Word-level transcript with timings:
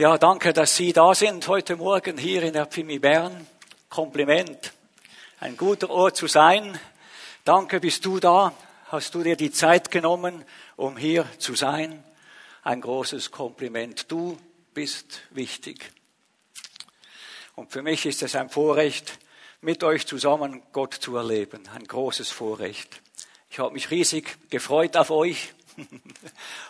Ja, 0.00 0.16
danke, 0.16 0.54
dass 0.54 0.76
Sie 0.76 0.94
da 0.94 1.14
sind 1.14 1.46
heute 1.46 1.76
Morgen 1.76 2.16
hier 2.16 2.42
in 2.42 2.54
der 2.54 2.64
Pfimi 2.64 2.98
Bern. 2.98 3.46
Kompliment. 3.90 4.72
Ein 5.40 5.58
guter 5.58 5.90
Ort 5.90 6.16
zu 6.16 6.26
sein. 6.26 6.80
Danke, 7.44 7.80
bist 7.80 8.06
du 8.06 8.18
da. 8.18 8.54
Hast 8.86 9.14
du 9.14 9.22
dir 9.22 9.36
die 9.36 9.50
Zeit 9.50 9.90
genommen, 9.90 10.46
um 10.76 10.96
hier 10.96 11.26
zu 11.36 11.54
sein? 11.54 12.02
Ein 12.62 12.80
großes 12.80 13.30
Kompliment. 13.30 14.10
Du 14.10 14.38
bist 14.72 15.20
wichtig. 15.32 15.92
Und 17.54 17.70
für 17.70 17.82
mich 17.82 18.06
ist 18.06 18.22
es 18.22 18.34
ein 18.36 18.48
Vorrecht, 18.48 19.18
mit 19.60 19.84
euch 19.84 20.06
zusammen 20.06 20.62
Gott 20.72 20.94
zu 20.94 21.14
erleben. 21.14 21.68
Ein 21.74 21.84
großes 21.84 22.30
Vorrecht. 22.30 23.02
Ich 23.50 23.58
habe 23.58 23.74
mich 23.74 23.90
riesig 23.90 24.48
gefreut 24.48 24.96
auf 24.96 25.10
euch 25.10 25.52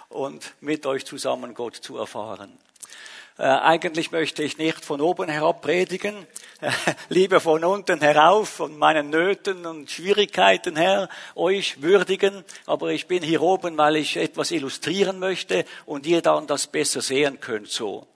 und 0.08 0.52
mit 0.60 0.84
euch 0.84 1.06
zusammen 1.06 1.54
Gott 1.54 1.76
zu 1.76 1.96
erfahren. 1.96 2.58
Äh, 3.40 3.44
eigentlich 3.44 4.12
möchte 4.12 4.42
ich 4.42 4.58
nicht 4.58 4.84
von 4.84 5.00
oben 5.00 5.30
herab 5.30 5.62
predigen, 5.62 6.26
lieber 7.08 7.40
von 7.40 7.64
unten 7.64 8.02
herauf, 8.02 8.50
von 8.50 8.76
meinen 8.76 9.08
Nöten 9.08 9.64
und 9.64 9.90
Schwierigkeiten 9.90 10.76
her 10.76 11.08
euch 11.34 11.80
würdigen, 11.80 12.44
aber 12.66 12.88
ich 12.90 13.06
bin 13.06 13.22
hier 13.22 13.40
oben, 13.40 13.78
weil 13.78 13.96
ich 13.96 14.18
etwas 14.18 14.50
illustrieren 14.50 15.18
möchte 15.18 15.64
und 15.86 16.04
ihr 16.04 16.20
dann 16.20 16.46
das 16.48 16.66
besser 16.66 17.00
sehen 17.00 17.40
könnt 17.40 17.70
so. 17.70 18.06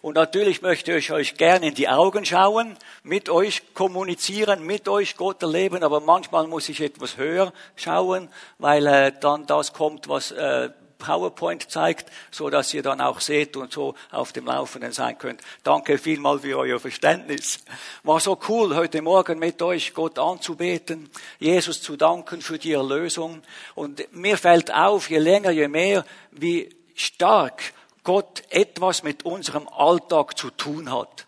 Und 0.00 0.14
natürlich 0.14 0.62
möchte 0.62 0.96
ich 0.96 1.12
euch 1.12 1.34
gerne 1.34 1.68
in 1.68 1.74
die 1.74 1.90
Augen 1.90 2.24
schauen, 2.24 2.78
mit 3.02 3.28
euch 3.28 3.74
kommunizieren, 3.74 4.64
mit 4.64 4.88
euch 4.88 5.18
Gott 5.18 5.42
erleben, 5.42 5.82
aber 5.82 6.00
manchmal 6.00 6.46
muss 6.46 6.70
ich 6.70 6.80
etwas 6.80 7.18
höher 7.18 7.52
schauen, 7.76 8.30
weil 8.56 8.86
äh, 8.86 9.12
dann 9.20 9.44
das 9.44 9.74
kommt, 9.74 10.08
was 10.08 10.30
äh, 10.30 10.70
PowerPoint 11.04 11.70
zeigt, 11.70 12.10
so 12.30 12.50
dass 12.50 12.72
ihr 12.72 12.82
dann 12.82 13.00
auch 13.00 13.20
seht 13.20 13.56
und 13.56 13.72
so 13.72 13.94
auf 14.10 14.32
dem 14.32 14.46
Laufenden 14.46 14.92
sein 14.92 15.18
könnt. 15.18 15.40
Danke 15.62 15.98
vielmal 15.98 16.38
für 16.38 16.58
euer 16.58 16.80
Verständnis. 16.80 17.60
War 18.02 18.20
so 18.20 18.38
cool, 18.48 18.74
heute 18.74 19.02
Morgen 19.02 19.38
mit 19.38 19.60
euch 19.60 19.94
Gott 19.94 20.18
anzubeten, 20.18 21.10
Jesus 21.38 21.82
zu 21.82 21.96
danken 21.96 22.40
für 22.40 22.58
die 22.58 22.72
Erlösung. 22.72 23.42
Und 23.74 24.12
mir 24.14 24.38
fällt 24.38 24.72
auf, 24.72 25.10
je 25.10 25.18
länger, 25.18 25.50
je 25.50 25.68
mehr, 25.68 26.04
wie 26.30 26.74
stark 26.94 27.74
Gott 28.02 28.42
etwas 28.50 29.02
mit 29.02 29.24
unserem 29.24 29.68
Alltag 29.68 30.38
zu 30.38 30.50
tun 30.50 30.92
hat. 30.92 31.26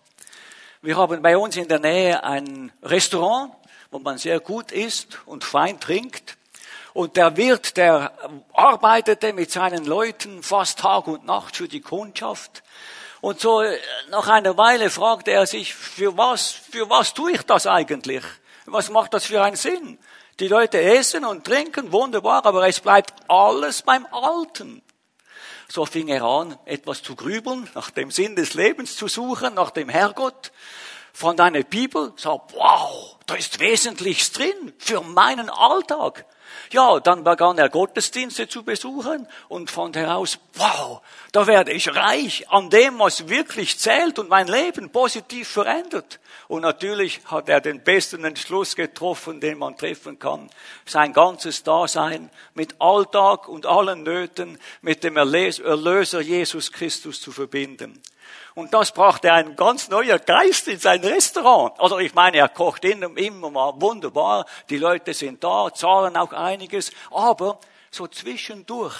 Wir 0.83 0.97
haben 0.97 1.21
bei 1.21 1.37
uns 1.37 1.57
in 1.57 1.69
der 1.69 1.81
Nähe 1.81 2.23
ein 2.23 2.73
Restaurant, 2.83 3.53
wo 3.91 3.99
man 3.99 4.19
sehr 4.19 4.41
gut 4.41 4.73
isst 4.73 5.19
und 5.27 5.45
fein 5.45 5.81
trinkt. 5.81 6.36
Und 6.97 7.19
der 7.19 7.37
Wirt, 7.37 7.77
der 7.77 8.11
arbeitete 8.55 9.35
mit 9.35 9.51
seinen 9.51 9.85
Leuten 9.85 10.43
fast 10.43 10.79
Tag 10.79 11.07
und 11.07 11.27
Nacht 11.27 11.55
für 11.55 11.69
die 11.69 11.83
Kundschaft. 11.83 12.63
Und 13.21 13.39
so 13.39 13.63
nach 14.09 14.29
einer 14.29 14.57
Weile 14.57 14.89
fragte 14.89 15.31
er 15.33 15.47
sich, 15.47 15.75
für 15.75 16.17
was, 16.17 16.53
für 16.53 16.89
was 16.89 17.13
tue 17.13 17.33
ich 17.33 17.43
das 17.43 17.67
eigentlich? 17.67 18.25
Was 18.65 18.89
macht 18.89 19.13
das 19.13 19.27
für 19.27 19.43
einen 19.43 19.57
Sinn? 19.57 19.99
Die 20.41 20.49
Leute 20.49 20.81
essen 20.81 21.27
und 21.27 21.45
trinken, 21.45 21.93
wunderbar, 21.93 22.47
aber 22.47 22.67
es 22.67 22.81
bleibt 22.81 23.13
alles 23.29 23.83
beim 23.83 24.07
Alten. 24.11 24.81
So 25.69 25.85
fing 25.85 26.09
er 26.09 26.23
an, 26.23 26.59
etwas 26.65 27.03
zu 27.03 27.15
grübeln, 27.15 27.69
nach 27.75 27.91
dem 27.91 28.11
Sinn 28.11 28.37
des 28.37 28.55
Lebens 28.55 28.97
zu 28.97 29.07
suchen, 29.07 29.53
nach 29.53 29.71
dem 29.71 29.91
Herrgott. 29.91 30.51
Von 31.13 31.37
deiner 31.37 31.63
Bibel, 31.63 32.15
so, 32.17 32.41
wow, 32.55 33.19
da 33.27 33.35
ist 33.35 33.61
Wesentliches 33.61 34.33
drin 34.33 34.73
für 34.79 35.03
meinen 35.03 35.51
Alltag. 35.51 36.25
Ja, 36.71 37.01
dann 37.01 37.25
begann 37.25 37.59
er 37.59 37.69
Gottesdienste 37.69 38.49
zu 38.49 38.63
besuchen 38.63 39.27
und 39.49 39.71
von 39.71 39.93
heraus, 39.95 40.39
wow, 40.55 41.01
da 41.33 41.47
werde 41.47 41.73
ich 41.73 41.95
reich 41.95 42.49
an 42.51 42.71
dem, 42.71 42.99
was 42.99 43.29
wirklich 43.29 43.79
zählt 43.79 44.19
und 44.19 44.29
mein 44.29 44.49
Leben 44.49 44.91
positiv 44.91 45.49
verändert. 45.49 46.21
Und 46.49 46.63
natürlich 46.63 47.21
hat 47.27 47.49
er 47.49 47.61
den 47.61 47.83
besten 47.83 48.25
Entschluss 48.25 48.77
getroffen, 48.77 49.41
den 49.41 49.59
man 49.59 49.77
treffen 49.77 50.19
kann, 50.19 50.49
sein 50.85 51.13
ganzes 51.13 51.63
Dasein 51.63 52.31
mit 52.55 52.77
Alltag 52.81 53.49
und 53.49 53.67
allen 53.67 54.03
Nöten 54.05 54.59
mit 54.81 55.03
dem 55.03 55.17
Erlöser 55.17 56.21
Jesus 56.21 56.71
Christus 56.71 57.21
zu 57.21 57.33
verbinden. 57.33 58.01
Und 58.57 58.73
das 58.73 58.91
brachte 58.91 59.31
ein 59.35 59.55
ganz 59.55 59.89
neuer 59.89 60.19
Geist 60.19 60.67
in 60.69 60.79
sein 60.79 61.05
Restaurant. 61.05 61.79
Also 61.79 61.99
ich 61.99 62.15
meine, 62.15 62.39
er 62.39 62.49
kocht 62.49 62.87
immer, 62.87 63.51
mal 63.51 63.79
wunderbar. 63.79 64.47
Die 64.71 64.79
Leute 64.79 65.13
sind 65.13 65.45
da, 65.45 65.71
zahlen 65.75 66.17
auch 66.17 66.33
einiges. 66.33 66.91
Aber 67.11 67.61
so 67.91 68.07
zwischendurch 68.07 68.97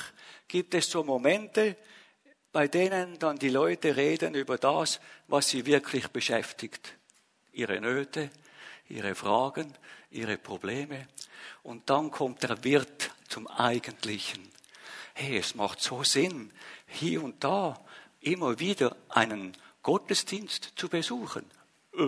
gibt 0.47 0.75
es 0.75 0.91
so 0.91 1.03
Momente, 1.05 1.75
bei 2.53 2.69
denen 2.69 3.19
dann 3.19 3.39
die 3.39 3.49
Leute 3.49 3.97
reden 3.97 4.35
über 4.35 4.59
das, 4.59 5.01
was 5.27 5.49
sie 5.49 5.65
wirklich 5.65 6.09
beschäftigt. 6.09 6.93
Ihre 7.53 7.81
Nöte, 7.81 8.29
ihre 8.91 9.15
Fragen, 9.15 9.73
ihre 10.11 10.37
Probleme. 10.37 11.09
Und 11.63 11.89
dann 11.89 12.11
kommt 12.11 12.43
der 12.43 12.63
Wirt 12.63 13.11
zum 13.31 13.47
Eigentlichen. 13.47 14.53
Hey, 15.15 15.39
es 15.39 15.55
macht 15.55 15.81
so 15.81 16.05
Sinn, 16.05 16.53
hier 16.89 17.25
und 17.25 17.43
da 17.43 17.81
immer 18.27 18.59
wieder 18.59 18.97
einen 19.09 19.57
Gottesdienst 19.83 20.73
zu 20.77 20.89
besuchen. 20.89 21.45
Äh, 21.97 22.03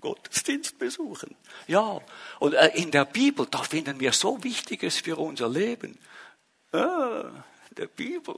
Gottesdienst 0.00 0.78
besuchen. 0.78 1.34
Ja, 1.66 2.00
und 2.38 2.54
äh, 2.54 2.68
in 2.74 2.90
der 2.90 3.06
Bibel, 3.06 3.46
da 3.50 3.62
finden 3.62 4.00
wir 4.00 4.12
so 4.12 4.42
Wichtiges 4.44 4.98
für 4.98 5.16
unser 5.16 5.48
Leben. 5.48 5.98
Äh, 6.72 7.24
der 7.76 7.86
Bibel. 7.86 8.36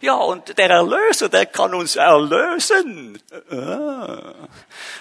Ja, 0.00 0.14
und 0.14 0.56
der 0.56 0.70
Erlöser, 0.70 1.28
der 1.28 1.44
kann 1.44 1.74
uns 1.74 1.96
erlösen. 1.96 3.20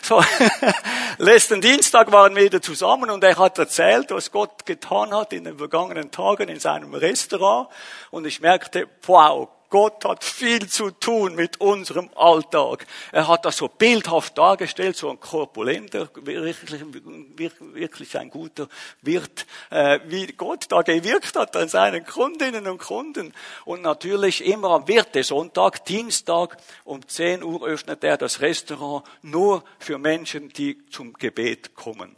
So, 0.02 0.22
letzten 1.18 1.62
Dienstag 1.62 2.12
waren 2.12 2.36
wir 2.36 2.44
wieder 2.44 2.62
zusammen 2.62 3.10
und 3.10 3.24
er 3.24 3.38
hat 3.38 3.58
erzählt, 3.58 4.12
was 4.12 4.32
Gott 4.32 4.66
getan 4.66 5.14
hat 5.14 5.32
in 5.32 5.46
den 5.46 5.58
vergangenen 5.58 6.12
Tagen 6.12 6.50
in 6.50 6.60
seinem 6.60 6.94
Restaurant. 6.94 7.70
Und 8.12 8.26
ich 8.26 8.42
merkte, 8.42 8.90
wow, 9.04 9.48
Gott 9.70 10.06
hat 10.06 10.24
viel 10.24 10.68
zu 10.68 10.92
tun 10.92 11.36
mit 11.36 11.60
unserem 11.60 12.10
Alltag. 12.16 12.86
Er 13.12 13.28
hat 13.28 13.46
das 13.46 13.58
so 13.58 13.68
bildhaft 13.68 14.38
dargestellt, 14.38 14.96
so 14.96 15.10
ein 15.10 15.20
korpulenter, 15.20 16.10
wirklich, 16.16 16.82
wirklich 17.74 18.18
ein 18.18 18.30
guter 18.30 18.68
Wirt, 19.02 19.46
äh, 19.70 20.00
wie 20.08 20.28
Gott 20.28 20.66
da 20.70 20.82
gewirkt 20.82 21.36
hat 21.36 21.56
an 21.56 21.68
seinen 21.68 22.06
Kundinnen 22.06 22.68
und 22.68 22.80
Kunden. 22.80 23.34
Und 23.66 23.82
natürlich 23.82 24.46
immer 24.46 24.72
am 24.72 24.88
Wirtesonntag, 24.88 25.86
Dienstag 25.86 26.58
um 26.84 27.08
10 27.08 27.44
Uhr 27.44 27.66
öffnet 27.66 28.04
er 28.04 28.18
das 28.18 28.42
Restaurant 28.42 29.06
nur 29.22 29.64
für 29.80 29.98
Menschen, 29.98 30.50
die 30.50 30.86
zum 30.90 31.14
Gebet 31.14 31.76
kommen. 31.76 32.16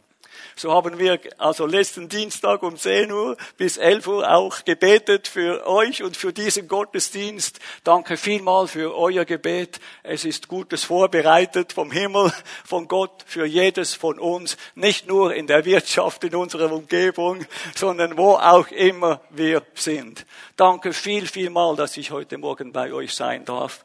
So 0.60 0.74
haben 0.74 0.98
wir 0.98 1.18
also 1.38 1.64
letzten 1.64 2.10
Dienstag 2.10 2.62
um 2.62 2.76
10 2.76 3.10
Uhr 3.10 3.38
bis 3.56 3.78
11 3.78 4.06
Uhr 4.06 4.30
auch 4.30 4.62
gebetet 4.66 5.26
für 5.26 5.66
euch 5.66 6.02
und 6.02 6.18
für 6.18 6.34
diesen 6.34 6.68
Gottesdienst. 6.68 7.60
Danke 7.82 8.18
vielmal 8.18 8.68
für 8.68 8.94
euer 8.94 9.24
Gebet. 9.24 9.80
Es 10.02 10.26
ist 10.26 10.48
Gutes 10.48 10.84
vorbereitet 10.84 11.72
vom 11.72 11.90
Himmel, 11.90 12.30
von 12.66 12.88
Gott 12.88 13.24
für 13.24 13.46
jedes 13.46 13.94
von 13.94 14.18
uns. 14.18 14.58
Nicht 14.74 15.08
nur 15.08 15.34
in 15.34 15.46
der 15.46 15.64
Wirtschaft, 15.64 16.24
in 16.24 16.34
unserer 16.34 16.70
Umgebung, 16.70 17.46
sondern 17.74 18.18
wo 18.18 18.34
auch 18.34 18.68
immer 18.68 19.22
wir 19.30 19.62
sind. 19.72 20.26
Danke 20.56 20.92
viel, 20.92 21.26
viel 21.26 21.48
mal, 21.48 21.74
dass 21.74 21.96
ich 21.96 22.10
heute 22.10 22.36
Morgen 22.36 22.70
bei 22.72 22.92
euch 22.92 23.14
sein 23.14 23.46
darf. 23.46 23.82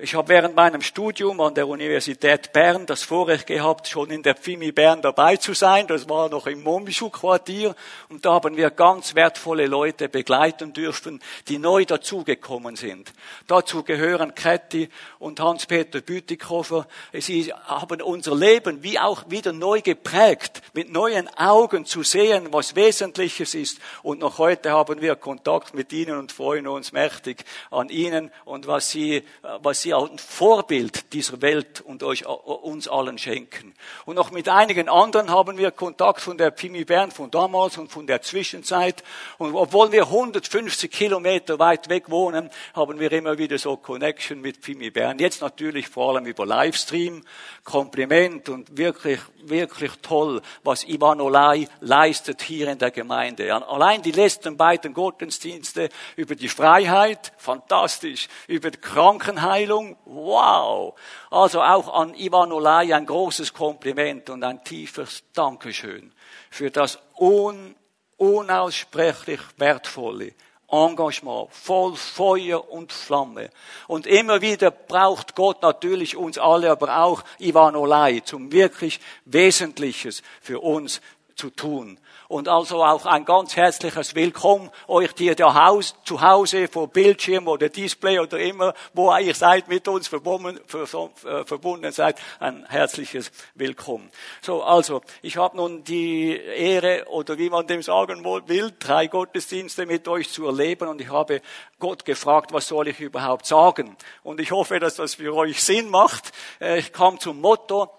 Ich 0.00 0.14
habe 0.14 0.28
während 0.28 0.54
meinem 0.54 0.80
Studium 0.80 1.40
an 1.40 1.56
der 1.56 1.66
Universität 1.66 2.52
Bern 2.52 2.86
das 2.86 3.02
Vorrecht 3.02 3.48
gehabt, 3.48 3.88
schon 3.88 4.12
in 4.12 4.22
der 4.22 4.36
Pfimi 4.36 4.70
Bern 4.70 5.02
dabei 5.02 5.38
zu 5.38 5.54
sein. 5.54 5.88
Das 5.88 6.08
war 6.08 6.28
noch 6.28 6.46
im 6.46 6.62
Momischu-Quartier. 6.62 7.74
Und 8.08 8.24
da 8.24 8.34
haben 8.34 8.56
wir 8.56 8.70
ganz 8.70 9.16
wertvolle 9.16 9.66
Leute 9.66 10.08
begleiten 10.08 10.72
dürfen, 10.72 11.20
die 11.48 11.58
neu 11.58 11.84
dazugekommen 11.84 12.76
sind. 12.76 13.12
Dazu 13.48 13.82
gehören 13.82 14.36
Käthi 14.36 14.88
und 15.18 15.40
Hans-Peter 15.40 16.00
Bütikofer. 16.00 16.86
Sie 17.12 17.52
haben 17.52 18.00
unser 18.00 18.36
Leben 18.36 18.84
wie 18.84 19.00
auch 19.00 19.28
wieder 19.28 19.52
neu 19.52 19.80
geprägt, 19.80 20.62
mit 20.74 20.92
neuen 20.92 21.26
Augen 21.36 21.86
zu 21.86 22.04
sehen, 22.04 22.52
was 22.52 22.76
Wesentliches 22.76 23.56
ist. 23.56 23.80
Und 24.04 24.20
noch 24.20 24.38
heute 24.38 24.70
haben 24.70 25.00
wir 25.00 25.16
Kontakt 25.16 25.74
mit 25.74 25.92
ihnen 25.92 26.18
und 26.18 26.30
freuen 26.30 26.68
uns 26.68 26.92
mächtig 26.92 27.44
an 27.72 27.88
ihnen 27.88 28.30
und 28.44 28.68
was 28.68 28.90
sie, 28.90 29.24
was 29.60 29.82
sie 29.82 29.87
sie 29.88 29.94
ein 29.94 30.18
Vorbild 30.18 31.12
dieser 31.12 31.40
Welt 31.40 31.80
und 31.80 32.02
euch, 32.02 32.26
uns 32.26 32.88
allen 32.88 33.16
schenken. 33.18 33.74
Und 34.04 34.16
noch 34.16 34.30
mit 34.30 34.48
einigen 34.48 34.88
anderen 34.88 35.30
haben 35.30 35.56
wir 35.56 35.70
Kontakt 35.70 36.20
von 36.20 36.36
der 36.36 36.50
Pimi 36.50 36.84
Bern 36.84 37.10
von 37.10 37.30
damals 37.30 37.78
und 37.78 37.90
von 37.90 38.06
der 38.06 38.20
Zwischenzeit. 38.20 39.02
Und 39.38 39.54
obwohl 39.54 39.90
wir 39.92 40.04
150 40.04 40.90
Kilometer 40.90 41.58
weit 41.58 41.88
weg 41.88 42.10
wohnen, 42.10 42.50
haben 42.74 43.00
wir 43.00 43.10
immer 43.12 43.38
wieder 43.38 43.58
so 43.58 43.76
Connection 43.76 44.40
mit 44.40 44.60
Pimi 44.60 44.90
Bern. 44.90 45.18
Jetzt 45.18 45.40
natürlich 45.40 45.88
vor 45.88 46.10
allem 46.10 46.26
über 46.26 46.44
Livestream. 46.44 47.22
Kompliment 47.68 48.48
und 48.48 48.78
wirklich, 48.78 49.20
wirklich 49.42 49.92
toll, 50.00 50.40
was 50.64 50.84
Ivan 50.84 51.20
Olay 51.20 51.68
leistet 51.80 52.40
hier 52.40 52.70
in 52.70 52.78
der 52.78 52.90
Gemeinde. 52.90 53.54
Allein 53.68 54.00
die 54.00 54.10
letzten 54.10 54.56
beiden 54.56 54.94
Gottesdienste 54.94 55.90
über 56.16 56.34
die 56.34 56.48
Freiheit, 56.48 57.34
fantastisch, 57.36 58.28
über 58.46 58.70
die 58.70 58.78
Krankenheilung, 58.78 59.77
Beziehung, 59.78 59.96
wow. 60.04 60.94
Also 61.30 61.62
auch 61.62 61.94
an 61.94 62.14
Ivan 62.14 62.52
Olay 62.52 62.92
ein 62.92 63.06
großes 63.06 63.52
Kompliment 63.52 64.30
und 64.30 64.42
ein 64.44 64.62
tiefes 64.64 65.22
Dankeschön 65.32 66.12
für 66.50 66.70
das 66.70 66.98
un, 67.18 67.74
unaussprechlich 68.16 69.40
wertvolle 69.56 70.32
Engagement, 70.70 71.48
voll 71.50 71.96
Feuer 71.96 72.70
und 72.70 72.92
Flamme. 72.92 73.50
Und 73.86 74.06
immer 74.06 74.42
wieder 74.42 74.70
braucht 74.70 75.34
Gott 75.34 75.62
natürlich 75.62 76.14
uns 76.16 76.36
alle, 76.36 76.70
aber 76.70 76.98
auch 76.98 77.24
Ivan 77.38 77.74
Olay, 77.74 78.22
zum 78.22 78.52
wirklich 78.52 79.00
Wesentliches 79.24 80.22
für 80.42 80.60
uns 80.60 81.00
zu 81.36 81.48
tun. 81.50 81.98
Und 82.28 82.46
also 82.46 82.84
auch 82.84 83.06
ein 83.06 83.24
ganz 83.24 83.56
herzliches 83.56 84.14
Willkommen 84.14 84.70
euch 84.86 85.12
hier 85.16 85.34
zu 85.34 86.20
Hause 86.20 86.68
vor 86.68 86.88
Bildschirm 86.88 87.48
oder 87.48 87.70
Display 87.70 88.18
oder 88.18 88.38
immer, 88.38 88.74
wo 88.92 89.16
ihr 89.16 89.34
seid 89.34 89.66
mit 89.68 89.88
uns 89.88 90.08
verbunden, 90.08 90.60
verbunden 90.66 91.90
seid, 91.90 92.20
ein 92.38 92.66
herzliches 92.66 93.32
Willkommen. 93.54 94.10
So, 94.42 94.62
also, 94.62 95.00
ich 95.22 95.38
habe 95.38 95.56
nun 95.56 95.84
die 95.84 96.36
Ehre 96.36 97.06
oder 97.08 97.38
wie 97.38 97.48
man 97.48 97.66
dem 97.66 97.80
sagen 97.80 98.22
will, 98.46 98.74
drei 98.78 99.06
Gottesdienste 99.06 99.86
mit 99.86 100.06
euch 100.06 100.30
zu 100.30 100.44
erleben 100.44 100.86
und 100.88 101.00
ich 101.00 101.08
habe 101.08 101.40
Gott 101.78 102.04
gefragt, 102.04 102.52
was 102.52 102.68
soll 102.68 102.88
ich 102.88 103.00
überhaupt 103.00 103.46
sagen? 103.46 103.96
Und 104.22 104.38
ich 104.38 104.50
hoffe, 104.50 104.78
dass 104.80 104.96
das 104.96 105.14
für 105.14 105.34
euch 105.34 105.62
Sinn 105.62 105.88
macht. 105.88 106.32
Äh, 106.60 106.80
ich 106.80 106.92
kam 106.92 107.18
zum 107.18 107.40
Motto, 107.40 107.90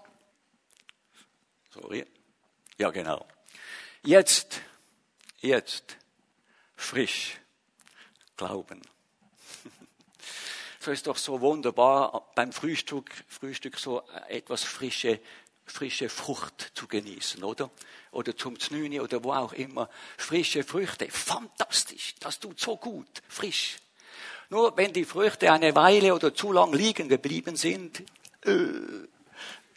sorry, 1.71 2.05
ja 2.77 2.91
genau. 2.91 3.25
Jetzt, 4.03 4.61
jetzt, 5.41 5.97
frisch 6.75 7.37
glauben. 8.37 8.81
So 10.81 10.91
ist 10.91 11.07
doch 11.07 11.17
so 11.17 11.41
wunderbar 11.41 12.31
beim 12.35 12.53
Frühstück, 12.53 13.11
Frühstück 13.27 13.77
so 13.77 14.01
etwas 14.29 14.63
frische, 14.63 15.19
frische 15.65 16.07
Frucht 16.07 16.71
zu 16.73 16.87
genießen, 16.87 17.43
oder? 17.43 17.69
Oder 18.11 18.37
zum 18.37 18.57
Znüni 18.57 19.01
oder 19.01 19.21
wo 19.21 19.33
auch 19.33 19.51
immer. 19.51 19.89
Frische 20.17 20.63
Früchte. 20.63 21.11
Fantastisch. 21.11 22.15
Das 22.21 22.39
tut 22.39 22.61
so 22.61 22.77
gut. 22.77 23.21
Frisch. 23.27 23.79
Nur 24.49 24.77
wenn 24.77 24.93
die 24.93 25.03
Früchte 25.03 25.51
eine 25.51 25.75
Weile 25.75 26.15
oder 26.15 26.33
zu 26.33 26.53
lang 26.53 26.71
liegen 26.71 27.09
geblieben 27.09 27.57
sind, 27.57 27.99
äh, 28.45 28.55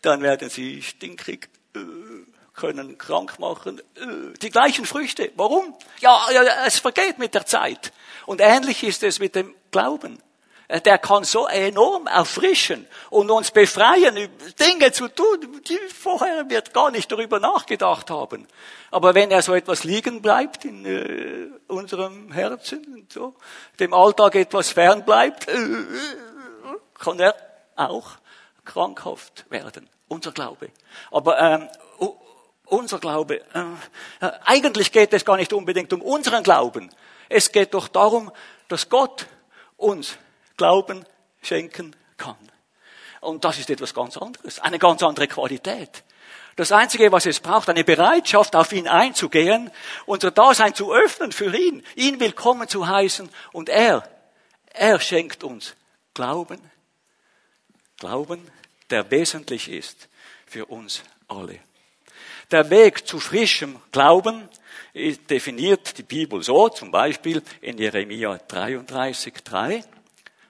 dann 0.02 0.22
werden 0.22 0.50
sie 0.50 0.82
stinkig. 0.82 1.48
Können 2.62 2.96
krank 2.96 3.40
machen. 3.40 3.80
Äh, 3.96 4.38
die 4.40 4.50
gleichen 4.50 4.86
Früchte. 4.86 5.32
Warum? 5.34 5.74
Ja, 5.98 6.28
es 6.64 6.78
vergeht 6.78 7.18
mit 7.18 7.34
der 7.34 7.44
Zeit. 7.44 7.92
Und 8.24 8.40
ähnlich 8.40 8.84
ist 8.84 9.02
es 9.02 9.18
mit 9.18 9.34
dem 9.34 9.52
Glauben. 9.72 10.22
Äh, 10.68 10.80
der 10.80 10.98
kann 10.98 11.24
so 11.24 11.48
enorm 11.48 12.06
erfrischen 12.06 12.86
und 13.10 13.32
uns 13.32 13.50
befreien, 13.50 14.14
Dinge 14.60 14.92
zu 14.92 15.08
tun, 15.08 15.60
die 15.68 15.78
vorher 15.92 16.48
wird 16.48 16.72
gar 16.72 16.92
nicht 16.92 17.10
darüber 17.10 17.40
nachgedacht 17.40 18.10
haben. 18.10 18.46
Aber 18.92 19.12
wenn 19.16 19.32
er 19.32 19.42
so 19.42 19.54
etwas 19.54 19.82
liegen 19.82 20.22
bleibt 20.22 20.64
in 20.64 20.86
äh, 20.86 21.48
unserem 21.66 22.30
Herzen 22.30 22.84
und 22.94 23.12
so, 23.12 23.34
dem 23.80 23.92
Alltag 23.92 24.36
etwas 24.36 24.70
fern 24.70 25.04
bleibt, 25.04 25.48
äh, 25.48 25.56
kann 26.96 27.18
er 27.18 27.34
auch 27.74 28.12
krankhaft 28.64 29.50
werden. 29.50 29.90
Unser 30.06 30.30
Glaube. 30.30 30.70
Aber 31.10 31.40
ähm, 31.40 31.68
unser 32.72 32.98
Glaube. 32.98 33.42
Äh, 34.20 34.30
eigentlich 34.44 34.92
geht 34.92 35.12
es 35.12 35.24
gar 35.24 35.36
nicht 35.36 35.52
unbedingt 35.52 35.92
um 35.92 36.00
unseren 36.00 36.42
Glauben. 36.42 36.90
Es 37.28 37.52
geht 37.52 37.74
doch 37.74 37.88
darum, 37.88 38.32
dass 38.68 38.88
Gott 38.88 39.26
uns 39.76 40.16
Glauben 40.56 41.04
schenken 41.42 41.94
kann. 42.16 42.36
Und 43.20 43.44
das 43.44 43.58
ist 43.58 43.70
etwas 43.70 43.94
ganz 43.94 44.16
anderes, 44.16 44.58
eine 44.58 44.78
ganz 44.78 45.02
andere 45.02 45.28
Qualität. 45.28 46.02
Das 46.56 46.72
Einzige, 46.72 47.12
was 47.12 47.26
es 47.26 47.40
braucht, 47.40 47.68
eine 47.68 47.84
Bereitschaft, 47.84 48.56
auf 48.56 48.72
ihn 48.72 48.88
einzugehen, 48.88 49.70
unser 50.06 50.30
Dasein 50.30 50.74
zu 50.74 50.92
öffnen 50.92 51.32
für 51.32 51.54
ihn, 51.56 51.82
ihn 51.94 52.20
willkommen 52.20 52.68
zu 52.68 52.86
heißen 52.86 53.30
und 53.52 53.68
er, 53.68 54.08
er 54.72 55.00
schenkt 55.00 55.44
uns 55.44 55.74
Glauben, 56.14 56.60
Glauben, 57.98 58.50
der 58.90 59.10
wesentlich 59.10 59.70
ist 59.70 60.08
für 60.46 60.66
uns 60.66 61.02
alle. 61.28 61.60
Der 62.52 62.68
Weg 62.68 63.06
zu 63.08 63.18
frischem 63.18 63.80
Glauben 63.92 64.46
definiert 64.94 65.96
die 65.96 66.02
Bibel 66.02 66.42
so, 66.42 66.68
zum 66.68 66.90
Beispiel 66.90 67.42
in 67.62 67.78
Jeremia 67.78 68.36
33, 68.46 69.32
3. 69.42 69.82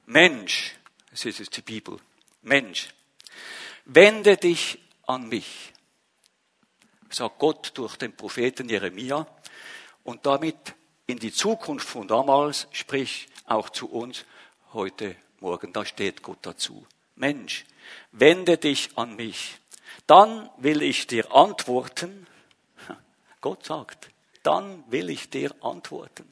Mensch, 0.06 0.74
das 1.12 1.26
ist 1.26 1.56
die 1.56 1.62
Bibel, 1.62 1.98
Mensch, 2.42 2.88
wende 3.84 4.36
dich 4.36 4.80
an 5.06 5.28
mich, 5.28 5.72
sagt 7.08 7.38
Gott 7.38 7.70
durch 7.74 7.94
den 7.94 8.16
Propheten 8.16 8.68
Jeremia 8.68 9.24
und 10.02 10.26
damit 10.26 10.74
in 11.06 11.20
die 11.20 11.32
Zukunft 11.32 11.88
von 11.88 12.08
damals, 12.08 12.66
sprich 12.72 13.28
auch 13.44 13.70
zu 13.70 13.88
uns 13.88 14.24
heute 14.72 15.14
Morgen. 15.38 15.72
Da 15.72 15.84
steht 15.84 16.20
Gott 16.20 16.38
dazu. 16.42 16.84
Mensch, 17.14 17.64
wende 18.10 18.58
dich 18.58 18.90
an 18.96 19.14
mich 19.14 19.61
dann 20.12 20.50
will 20.58 20.82
ich 20.82 21.06
dir 21.06 21.34
antworten. 21.34 22.26
Gott 23.40 23.64
sagt, 23.64 24.10
dann 24.42 24.84
will 24.88 25.08
ich 25.08 25.30
dir 25.30 25.54
antworten. 25.62 26.30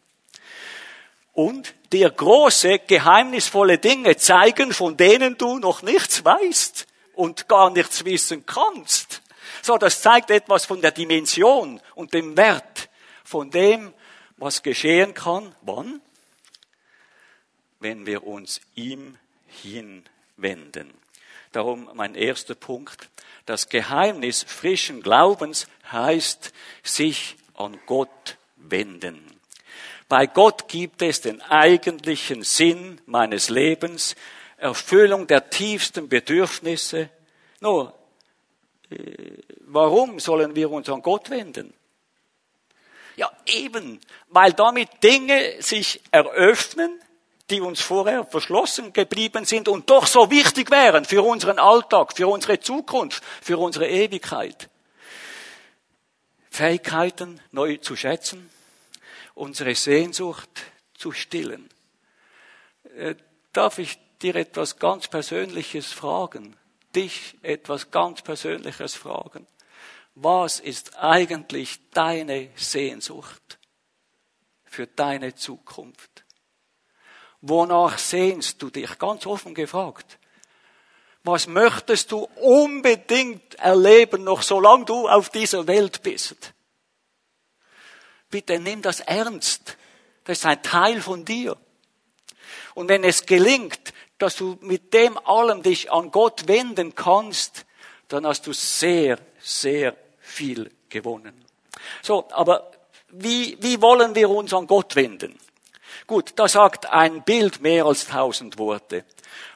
Und 1.32 1.73
dir 1.91 2.11
große, 2.11 2.81
geheimnisvolle 2.81 3.79
Dinge 3.79 4.19
zeigen, 4.19 4.75
von 4.75 4.99
denen 4.99 5.38
du 5.38 5.59
noch 5.59 5.81
nichts 5.81 6.23
weißt 6.23 6.88
und 7.15 7.49
gar 7.49 7.71
nichts 7.71 8.05
wissen 8.05 8.44
kannst. 8.44 9.23
So, 9.62 9.79
das 9.79 10.03
zeigt 10.03 10.31
etwas 10.31 10.67
von 10.67 10.83
der 10.83 10.91
Dimension 10.91 11.81
und 11.94 12.12
dem 12.12 12.37
Wert 12.37 12.91
von 13.25 13.50
dem, 13.50 13.94
was 14.37 14.62
geschehen 14.62 15.15
kann. 15.15 15.55
Wann? 15.62 16.03
Wenn 17.79 18.05
wir 18.05 18.26
uns 18.26 18.61
ihm 18.75 19.17
hinwenden. 19.47 21.00
Darum 21.52 21.91
mein 21.94 22.14
erster 22.14 22.55
Punkt. 22.55 23.08
Das 23.47 23.69
Geheimnis 23.69 24.44
frischen 24.44 25.02
Glaubens 25.02 25.67
heißt 25.91 26.52
sich 26.82 27.37
an 27.55 27.79
Gott 27.87 28.37
wenden. 28.56 29.41
Bei 30.08 30.26
Gott 30.26 30.69
gibt 30.69 31.02
es 31.02 31.20
den 31.20 31.41
eigentlichen 31.43 32.43
Sinn 32.43 33.00
meines 33.06 33.49
Lebens, 33.49 34.14
Erfüllung 34.56 35.26
der 35.26 35.50
tiefsten 35.50 36.08
Bedürfnisse. 36.08 37.11
Nur, 37.61 37.95
äh, 38.90 39.38
warum 39.61 40.21
sollen 40.21 40.54
wir 40.54 40.71
uns 40.71 40.88
an 40.88 41.02
Gott 41.02 41.30
wenden? 41.30 41.73
Ja, 43.16 43.30
eben, 43.47 44.00
weil 44.28 44.52
damit 44.52 44.88
Dinge 45.02 45.61
sich 45.61 46.00
eröffnen, 46.11 47.00
die 47.50 47.61
uns 47.61 47.80
vorher 47.80 48.25
verschlossen 48.25 48.92
geblieben 48.92 49.45
sind 49.45 49.69
und 49.69 49.90
doch 49.90 50.07
so 50.07 50.30
wichtig 50.30 50.71
wären 50.71 51.04
für 51.04 51.23
unseren 51.23 51.59
Alltag, 51.59 52.16
für 52.16 52.28
unsere 52.28 52.61
Zukunft, 52.61 53.23
für 53.42 53.59
unsere 53.59 53.88
Ewigkeit. 53.88 54.71
Fähigkeiten 56.50 57.40
neu 57.52 57.76
zu 57.78 57.97
schätzen, 57.97 58.50
unsere 59.35 59.75
Sehnsucht 59.75 60.50
zu 60.95 61.12
stillen. 61.12 61.69
Äh, 62.97 63.14
darf 63.52 63.78
ich 63.78 63.99
dir 64.21 64.37
etwas 64.37 64.78
ganz 64.78 65.09
Persönliches 65.09 65.92
fragen? 65.92 66.57
Dich 66.95 67.37
etwas 67.42 67.90
ganz 67.90 68.23
Persönliches 68.23 68.95
fragen? 68.95 69.47
Was 70.14 70.61
ist 70.61 70.99
eigentlich 70.99 71.78
deine 71.92 72.50
Sehnsucht 72.57 73.59
für 74.64 74.87
deine 74.87 75.35
Zukunft? 75.35 76.20
Wonach 77.42 77.99
sehnst 77.99 78.61
du 78.62 78.70
dich? 78.70 78.99
Ganz 78.99 79.26
offen 79.26 79.54
gefragt. 79.54 80.18
Was 81.23 81.47
möchtest 81.47 82.12
du 82.12 82.28
unbedingt 82.37 83.54
erleben, 83.56 84.25
noch 84.25 84.42
solange 84.42 84.87
du 84.87 85.09
auf 85.09 85.28
dieser 85.28 85.66
Welt 85.66 86.02
bist? 86.02 86.54
Bitte 88.30 88.59
nimm 88.59 88.80
das 88.80 89.00
ernst. 89.00 89.76
Das 90.25 90.38
ist 90.38 90.47
ein 90.47 90.62
Teil 90.62 91.00
von 91.02 91.25
dir. 91.25 91.56
Und 92.75 92.88
wenn 92.88 93.04
es 93.04 93.26
gelingt, 93.26 93.92
dass 94.18 94.37
du 94.37 94.56
mit 94.61 94.94
dem 94.94 95.18
allem 95.26 95.62
dich 95.62 95.90
an 95.90 96.11
Gott 96.11 96.47
wenden 96.47 96.94
kannst, 96.94 97.66
dann 98.09 98.26
hast 98.26 98.47
du 98.47 98.52
sehr, 98.52 99.18
sehr 99.40 99.97
viel 100.18 100.70
gewonnen. 100.88 101.44
So, 102.02 102.28
aber 102.30 102.70
wie, 103.09 103.56
wie 103.61 103.80
wollen 103.80 104.14
wir 104.14 104.30
uns 104.30 104.52
an 104.52 104.66
Gott 104.66 104.94
wenden? 104.97 105.38
Gut, 106.11 106.33
da 106.35 106.49
sagt 106.49 106.87
ein 106.87 107.23
Bild 107.23 107.61
mehr 107.61 107.85
als 107.85 108.09
tausend 108.09 108.59
Worte. 108.59 109.05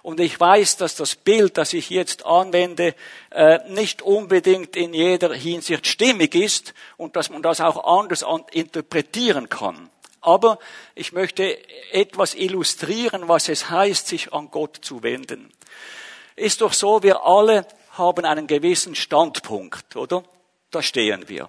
Und 0.03 0.21
ich 0.21 0.39
weiß, 0.39 0.77
dass 0.77 0.95
das 0.95 1.17
Bild, 1.17 1.59
das 1.59 1.73
ich 1.73 1.91
jetzt 1.91 2.25
anwende, 2.25 2.95
äh, 3.33 3.59
nicht 3.71 4.03
unbedingt 4.03 4.77
in 4.77 4.95
jeder 4.95 5.35
Hinsicht 5.35 5.85
stimmig 5.89 6.37
ist 6.37 6.73
und 6.97 7.17
dass 7.17 7.29
man 7.29 7.43
das 7.43 7.61
auch 7.61 7.99
anders 7.99 8.25
interpretieren 8.53 9.49
kann. 9.49 9.91
Aber 10.21 10.61
ich 10.95 11.11
möchte 11.11 11.59
etwas 11.91 12.37
illustrieren, 12.37 13.27
was 13.27 13.49
es 13.49 13.69
heißt, 13.69 14.07
sich 14.07 14.33
an 14.33 14.49
Gott 14.53 14.79
zu 14.81 15.03
wenden. 15.03 15.53
Ist 16.37 16.61
doch 16.61 16.73
so, 16.73 17.03
wir 17.03 17.25
alle 17.25 17.67
haben 17.95 18.25
einen 18.25 18.47
gewissen 18.47 18.95
Standpunkt, 18.95 19.97
oder? 19.97 20.23
Da 20.71 20.83
stehen 20.83 21.29
wir. 21.29 21.49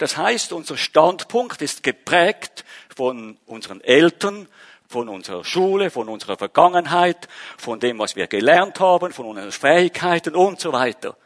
Das 0.00 0.16
heißt, 0.16 0.54
unser 0.54 0.78
Standpunkt 0.78 1.60
ist 1.60 1.82
geprägt 1.82 2.64
von 2.96 3.36
unseren 3.44 3.82
Eltern, 3.82 4.48
von 4.88 5.10
unserer 5.10 5.44
Schule, 5.44 5.90
von 5.90 6.08
unserer 6.08 6.38
Vergangenheit, 6.38 7.28
von 7.58 7.80
dem, 7.80 7.98
was 7.98 8.16
wir 8.16 8.26
gelernt 8.26 8.80
haben, 8.80 9.12
von 9.12 9.26
unseren 9.26 9.52
Fähigkeiten 9.52 10.34
und 10.34 10.58
so 10.58 10.72
weiter. 10.72 11.18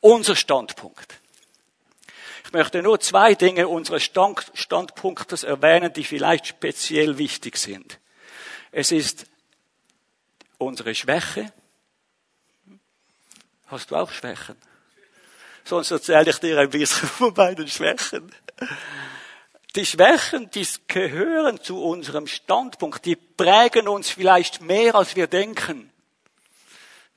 Unser 0.00 0.34
Standpunkt. 0.34 1.20
Ich 2.46 2.52
möchte 2.54 2.82
nur 2.82 3.00
zwei 3.00 3.34
Dinge 3.34 3.68
unseres 3.68 4.02
Standpunktes 4.02 5.44
erwähnen, 5.44 5.92
die 5.92 6.04
vielleicht 6.04 6.46
speziell 6.46 7.18
wichtig 7.18 7.58
sind. 7.58 8.00
Es 8.72 8.92
ist 8.92 9.26
unsere 10.56 10.94
Schwäche. 10.94 11.52
Hast 13.66 13.90
du 13.90 13.96
auch 13.96 14.10
Schwächen? 14.10 14.56
Sonst 15.66 15.90
erzähle 15.90 16.30
ich 16.30 16.38
dir 16.38 16.60
ein 16.60 16.70
bisschen 16.70 17.08
von 17.08 17.34
meinen 17.34 17.66
Schwächen. 17.66 18.32
Die 19.74 19.84
Schwächen, 19.84 20.48
die 20.52 20.64
gehören 20.86 21.60
zu 21.60 21.82
unserem 21.82 22.28
Standpunkt, 22.28 23.04
die 23.04 23.16
prägen 23.16 23.88
uns 23.88 24.08
vielleicht 24.08 24.60
mehr, 24.60 24.94
als 24.94 25.16
wir 25.16 25.26
denken. 25.26 25.90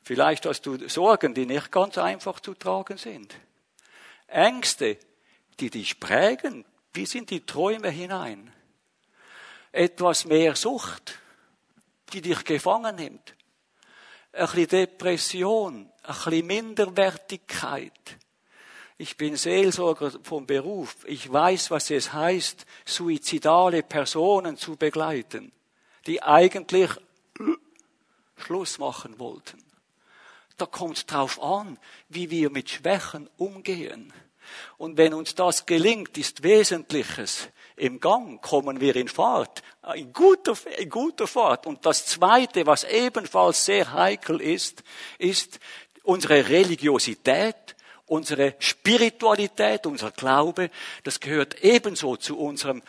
Vielleicht 0.02 0.48
hast 0.48 0.66
du 0.66 0.90
Sorgen, 0.90 1.36
die 1.36 1.46
nicht 1.46 1.72
ganz 1.72 2.00
einfach 2.00 2.40
zu 2.40 2.56
tragen 2.56 2.98
sind. 2.98 3.36
Ängste, 4.26 4.98
die 5.60 5.70
dich 5.70 6.00
prägen, 6.00 6.66
bis 6.92 7.14
in 7.14 7.28
die 7.28 7.46
Träume 7.46 7.92
hinein. 7.92 8.52
Etwas 9.72 10.26
mehr 10.26 10.56
Sucht, 10.56 11.20
die 12.14 12.22
dich 12.22 12.44
gefangen 12.46 12.96
nimmt. 12.96 13.36
Ein 14.34 14.48
bisschen 14.48 14.68
Depression, 14.70 15.92
ein 16.02 16.16
bisschen 16.16 16.48
Minderwertigkeit, 16.48 18.18
ich 19.00 19.16
bin 19.16 19.38
Seelsorger 19.38 20.12
vom 20.24 20.46
Beruf. 20.46 20.98
Ich 21.06 21.32
weiß, 21.32 21.72
was 21.72 21.90
es 21.90 22.12
heißt, 22.12 22.66
suizidale 22.86 23.82
Personen 23.82 24.58
zu 24.58 24.76
begleiten, 24.76 25.54
die 26.06 26.22
eigentlich 26.22 26.90
Schluss 28.36 28.78
machen 28.78 29.18
wollten. 29.18 29.64
Da 30.58 30.66
kommt 30.66 31.10
drauf 31.10 31.42
an, 31.42 31.80
wie 32.10 32.30
wir 32.30 32.50
mit 32.50 32.70
Schwächen 32.70 33.30
umgehen. 33.38 34.12
Und 34.78 34.98
wenn 34.98 35.14
uns 35.14 35.34
das 35.34 35.66
gelingt, 35.66 36.18
ist 36.18 36.44
Wesentliches 36.44 37.48
im 37.78 38.02
Gang, 38.02 38.42
kommen 38.42 38.82
wir 38.82 38.98
in 38.98 39.08
Fahrt, 39.08 39.64
in 39.96 40.12
guter, 40.12 40.58
in 40.78 40.90
guter 40.90 41.28
Fahrt. 41.28 41.66
Und 41.68 41.86
das 41.86 42.06
Zweite, 42.06 42.66
was 42.66 42.84
ebenfalls 42.84 43.64
sehr 43.64 43.94
heikel 43.94 44.42
ist, 44.42 44.84
ist 45.20 45.62
unsere 46.04 46.50
Religiosität 46.50 47.78
unsere 48.10 48.56
Spiritualität, 48.60 49.86
unser 49.86 50.12
Glaube, 50.12 50.70
das 51.04 51.20
gehört 51.20 51.64
ebenso 51.64 52.16
zu 52.16 52.38
unserem 52.38 52.82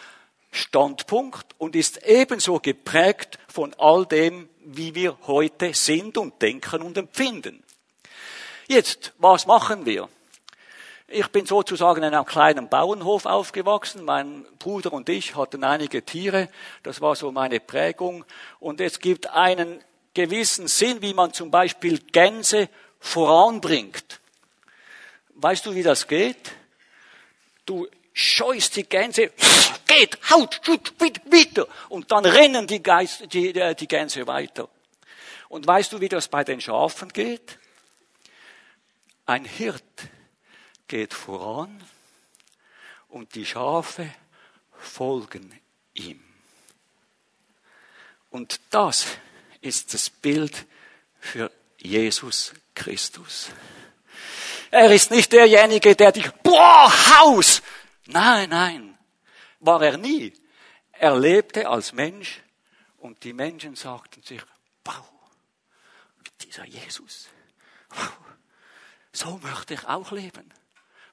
Standpunkt 0.53 1.55
und 1.59 1.77
ist 1.77 2.03
ebenso 2.05 2.59
geprägt 2.59 3.39
von 3.49 3.75
all 3.79 4.07
dem, 4.07 4.49
wie 4.65 4.95
wir 4.95 5.17
heute 5.27 5.75
sind 5.75 6.19
und 6.19 6.41
denken 6.43 6.83
und 6.83 6.99
empfinden. 6.99 7.63
Jetzt, 8.67 9.13
was 9.19 9.47
machen 9.47 9.87
wir? 9.87 10.09
Ich 11.13 11.27
bin 11.29 11.45
sozusagen 11.45 12.05
in 12.05 12.15
einem 12.15 12.25
kleinen 12.25 12.69
Bauernhof 12.69 13.27
aufgewachsen. 13.27 14.05
Mein 14.05 14.45
Bruder 14.61 14.93
und 14.93 15.09
ich 15.09 15.35
hatten 15.35 15.65
einige 15.65 16.05
Tiere. 16.05 16.49
Das 16.85 17.01
war 17.01 17.17
so 17.17 17.33
meine 17.33 17.59
Prägung. 17.59 18.25
Und 18.61 18.81
es 18.81 19.01
gibt 19.01 19.29
einen 19.29 19.83
gewissen 20.15 20.69
Sinn, 20.69 21.03
wie 21.03 21.15
man 21.15 21.33
zum 21.33 21.51
Beispiel 21.51 21.99
Gänse 21.99 22.69
voranbringt. 23.01 24.20
Weißt 25.43 25.65
du, 25.65 25.75
wie 25.75 25.83
das 25.83 26.07
geht? 26.07 26.53
Du 27.65 27.89
scheust 28.13 28.77
die 28.77 28.85
Gänse, 28.85 29.33
geht, 29.87 30.19
haut, 30.31 30.61
schut, 30.65 30.93
weiter. 31.01 31.67
Und 31.89 32.13
dann 32.13 32.27
rennen 32.27 32.67
die, 32.67 32.83
Geist, 32.83 33.33
die, 33.33 33.53
die 33.53 33.89
Gänse 33.89 34.27
weiter. 34.27 34.69
Und 35.49 35.67
weißt 35.67 35.93
du, 35.93 36.01
wie 36.01 36.09
das 36.09 36.29
bei 36.29 36.45
den 36.45 36.61
Schafen 36.61 37.09
geht? 37.09 37.59
Ein 39.27 39.45
Hirt 39.45 39.83
geht 40.89 41.15
voran 41.15 41.83
und 43.09 43.35
die 43.35 43.47
Schafe 43.47 44.13
folgen 44.79 45.59
ihm. 45.95 46.23
Und 48.31 48.61
das 48.71 49.07
ist 49.61 49.95
das 49.95 50.11
Bild 50.11 50.67
für 51.19 51.51
Jesus 51.79 52.53
Christus. 52.75 53.51
Er 54.71 54.91
ist 54.93 55.11
nicht 55.11 55.33
derjenige, 55.33 55.97
der 55.97 56.13
dich, 56.13 56.31
boah, 56.43 56.93
Haus! 57.19 57.63
Nein, 58.07 58.51
nein, 58.51 58.99
war 59.61 59.83
er 59.83 59.97
nie. 59.97 60.33
Er 60.93 61.19
lebte 61.19 61.69
als 61.69 61.93
Mensch 61.93 62.43
und 62.99 63.25
die 63.25 63.33
Menschen 63.33 63.75
sagten 63.75 64.23
sich, 64.23 64.43
wow, 64.85 65.05
dieser 66.43 66.65
Jesus, 66.67 67.29
wow, 67.91 68.13
so 69.13 69.39
möchte 69.43 69.75
ich 69.75 69.85
auch 69.87 70.11
leben. 70.13 70.53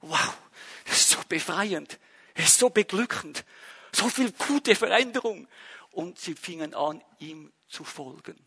Wow, 0.01 0.37
das 0.85 0.99
ist 0.99 1.09
so 1.11 1.19
befreiend, 1.27 1.99
es 2.35 2.49
ist 2.49 2.59
so 2.59 2.69
beglückend, 2.69 3.43
so 3.91 4.09
viel 4.09 4.31
gute 4.31 4.75
Veränderung. 4.75 5.47
Und 5.91 6.19
sie 6.19 6.35
fingen 6.35 6.75
an, 6.75 7.03
ihm 7.17 7.51
zu 7.67 7.83
folgen. 7.83 8.37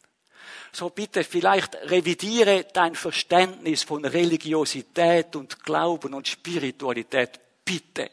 So 0.72 0.90
bitte 0.90 1.24
vielleicht 1.24 1.74
revidiere 1.90 2.66
dein 2.72 2.94
Verständnis 2.94 3.82
von 3.82 4.04
Religiosität 4.04 5.36
und 5.36 5.64
Glauben 5.64 6.14
und 6.14 6.28
Spiritualität. 6.28 7.40
Bitte. 7.64 8.10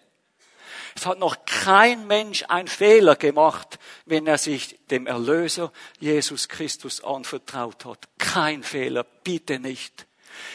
Es 0.95 1.05
hat 1.05 1.19
noch 1.19 1.45
kein 1.45 2.07
Mensch 2.07 2.43
einen 2.47 2.67
Fehler 2.67 3.15
gemacht, 3.15 3.77
wenn 4.05 4.25
er 4.25 4.39
sich 4.39 4.79
dem 4.89 5.05
Erlöser 5.05 5.71
Jesus 5.99 6.49
Christus 6.49 7.03
anvertraut 7.03 7.85
hat. 7.85 8.07
Kein 8.17 8.63
Fehler, 8.63 9.03
bitte 9.03 9.59
nicht. 9.59 10.07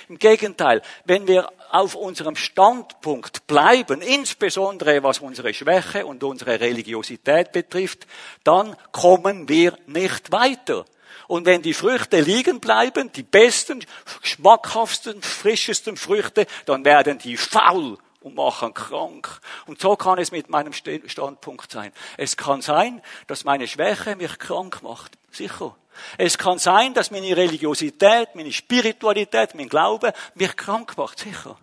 Im 0.08 0.18
Gegenteil, 0.18 0.82
wenn 1.04 1.28
wir 1.28 1.48
auf 1.70 1.94
unserem 1.94 2.36
Standpunkt 2.36 3.46
bleiben, 3.46 4.02
insbesondere 4.02 5.02
was 5.02 5.20
unsere 5.20 5.54
Schwäche 5.54 6.06
und 6.06 6.24
unsere 6.24 6.60
Religiosität 6.60 7.52
betrifft, 7.52 8.06
dann 8.44 8.76
kommen 8.90 9.48
wir 9.48 9.78
nicht 9.86 10.32
weiter. 10.32 10.84
Und 11.32 11.46
wenn 11.46 11.62
die 11.62 11.72
Früchte 11.72 12.20
liegen 12.20 12.60
bleiben, 12.60 13.10
die 13.10 13.22
besten, 13.22 13.82
schmackhaftsten, 14.20 15.22
frischesten 15.22 15.96
Früchte, 15.96 16.46
dann 16.66 16.84
werden 16.84 17.16
die 17.16 17.38
faul 17.38 17.96
und 18.20 18.34
machen 18.34 18.74
krank. 18.74 19.40
Und 19.64 19.80
so 19.80 19.96
kann 19.96 20.18
es 20.18 20.30
mit 20.30 20.50
meinem 20.50 20.74
Standpunkt 20.74 21.72
sein. 21.72 21.90
Es 22.18 22.36
kann 22.36 22.60
sein, 22.60 23.00
dass 23.28 23.44
meine 23.44 23.66
Schwäche 23.66 24.14
mich 24.14 24.38
krank 24.38 24.82
macht. 24.82 25.16
Sicher. 25.30 25.74
Es 26.18 26.36
kann 26.36 26.58
sein, 26.58 26.92
dass 26.92 27.10
meine 27.10 27.34
Religiosität, 27.34 28.34
meine 28.34 28.52
Spiritualität, 28.52 29.54
mein 29.54 29.70
Glaube 29.70 30.12
mich 30.34 30.54
krank 30.54 30.98
macht. 30.98 31.20
Sicher. 31.20 31.58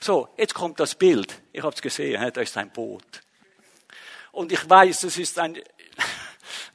So, 0.00 0.30
jetzt 0.36 0.54
kommt 0.54 0.80
das 0.80 0.96
Bild. 0.96 1.40
Ich 1.52 1.62
habe 1.62 1.76
es 1.76 1.80
gesehen, 1.80 2.28
da 2.34 2.40
ist 2.40 2.56
ein 2.56 2.72
Boot. 2.72 3.22
Und 4.32 4.50
ich 4.50 4.68
weiß, 4.68 5.04
es 5.04 5.16
ist 5.16 5.38
ein 5.38 5.60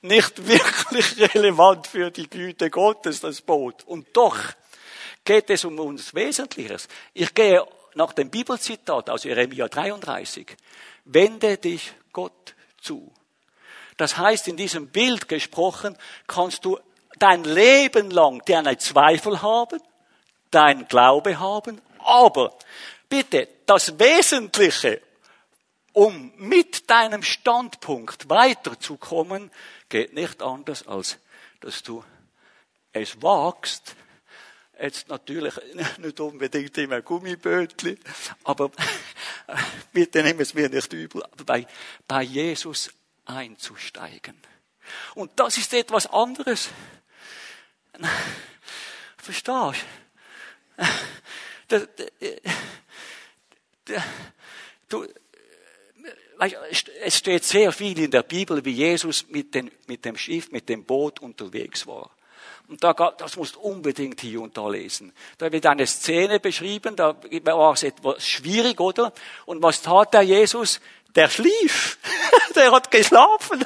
nicht 0.05 0.47
wirklich 0.47 1.19
relevant 1.35 1.87
für 1.87 2.11
die 2.11 2.29
Güte 2.29 2.69
Gottes, 2.69 3.21
das 3.21 3.41
Boot. 3.41 3.83
Und 3.85 4.07
doch 4.13 4.37
geht 5.23 5.49
es 5.49 5.65
um 5.65 5.79
uns 5.79 6.13
Wesentliches. 6.13 6.87
Ich 7.13 7.33
gehe 7.33 7.65
nach 7.95 8.13
dem 8.13 8.29
Bibelzitat 8.29 9.09
aus 9.09 9.23
Jeremia 9.23 9.67
33. 9.67 10.55
Wende 11.05 11.57
dich 11.57 11.93
Gott 12.13 12.55
zu. 12.81 13.11
Das 13.97 14.17
heißt, 14.17 14.47
in 14.47 14.57
diesem 14.57 14.87
Bild 14.87 15.27
gesprochen, 15.27 15.97
kannst 16.27 16.65
du 16.65 16.79
dein 17.17 17.43
Leben 17.43 18.11
lang 18.11 18.41
deine 18.45 18.77
Zweifel 18.77 19.41
haben, 19.41 19.79
dein 20.51 20.87
Glaube 20.87 21.39
haben, 21.39 21.81
aber 21.99 22.53
bitte, 23.09 23.47
das 23.65 23.97
Wesentliche, 23.97 25.01
um 25.95 26.33
mit 26.35 26.89
deinem 26.89 27.23
Standpunkt 27.23 28.29
weiterzukommen, 28.29 29.49
geht 29.87 30.13
nicht 30.13 30.41
anders, 30.41 30.85
als 30.85 31.17
dass 31.61 31.83
du 31.83 32.03
es 32.91 33.21
wagst, 33.21 33.95
jetzt 34.79 35.07
natürlich 35.07 35.53
nicht 35.97 36.19
unbedingt 36.19 36.77
immer 36.77 37.01
Gummibötli, 37.01 37.97
aber 38.43 38.71
bitte 39.93 40.21
nehmen 40.21 40.41
es 40.41 40.53
mir 40.53 40.67
nicht 40.67 40.91
übel, 40.91 41.23
aber 41.23 41.45
bei, 41.45 41.67
bei 42.07 42.23
Jesus 42.23 42.91
einzusteigen. 43.23 44.37
Und 45.15 45.31
das 45.39 45.57
ist 45.57 45.73
etwas 45.73 46.07
anderes. 46.07 46.69
Verstehst 49.17 49.47
du? 49.47 49.73
Du, 54.89 55.07
es 57.03 57.17
steht 57.17 57.43
sehr 57.43 57.71
viel 57.71 57.97
in 57.99 58.11
der 58.11 58.23
Bibel, 58.23 58.63
wie 58.65 58.71
Jesus 58.71 59.27
mit, 59.29 59.53
den, 59.53 59.71
mit 59.87 60.05
dem 60.05 60.17
Schiff, 60.17 60.51
mit 60.51 60.67
dem 60.69 60.83
Boot 60.83 61.21
unterwegs 61.21 61.87
war. 61.87 62.11
Und 62.67 62.83
da, 62.83 62.93
das 62.93 63.35
musst 63.37 63.55
du 63.55 63.59
unbedingt 63.59 64.21
hier 64.21 64.41
und 64.41 64.57
da 64.57 64.67
lesen. 64.67 65.13
Da 65.37 65.51
wird 65.51 65.65
eine 65.65 65.85
Szene 65.85 66.39
beschrieben, 66.39 66.95
da 66.95 67.15
war 67.43 67.73
es 67.73 67.83
etwas 67.83 68.25
schwierig, 68.25 68.79
oder? 68.79 69.13
Und 69.45 69.61
was 69.61 69.81
tat 69.81 70.13
der 70.13 70.23
Jesus? 70.23 70.79
Der 71.13 71.29
schlief. 71.29 71.99
der 72.55 72.71
hat 72.71 72.89
geschlafen. 72.89 73.63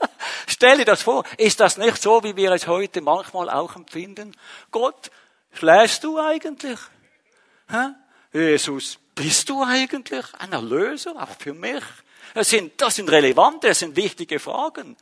Stell 0.46 0.78
dir 0.78 0.84
das 0.84 1.02
vor. 1.02 1.24
Ist 1.38 1.60
das 1.60 1.78
nicht 1.78 2.00
so, 2.00 2.22
wie 2.22 2.36
wir 2.36 2.52
es 2.52 2.66
heute 2.66 3.00
manchmal 3.00 3.48
auch 3.48 3.74
empfinden? 3.74 4.36
Gott, 4.70 5.10
schläfst 5.52 6.04
du 6.04 6.18
eigentlich? 6.18 6.78
Hä? 7.70 7.94
Jesus, 8.32 8.98
bist 9.14 9.48
du 9.48 9.62
eigentlich 9.62 10.24
ein 10.38 10.52
Erlöser, 10.52 11.14
auch 11.16 11.36
für 11.38 11.54
mich? 11.54 11.82
Das 12.34 12.50
sind, 12.50 12.80
das 12.80 12.96
sind 12.96 13.10
relevante, 13.10 13.68
das 13.68 13.80
sind 13.80 13.96
wichtige 13.96 14.38
Fragen. 14.38 14.96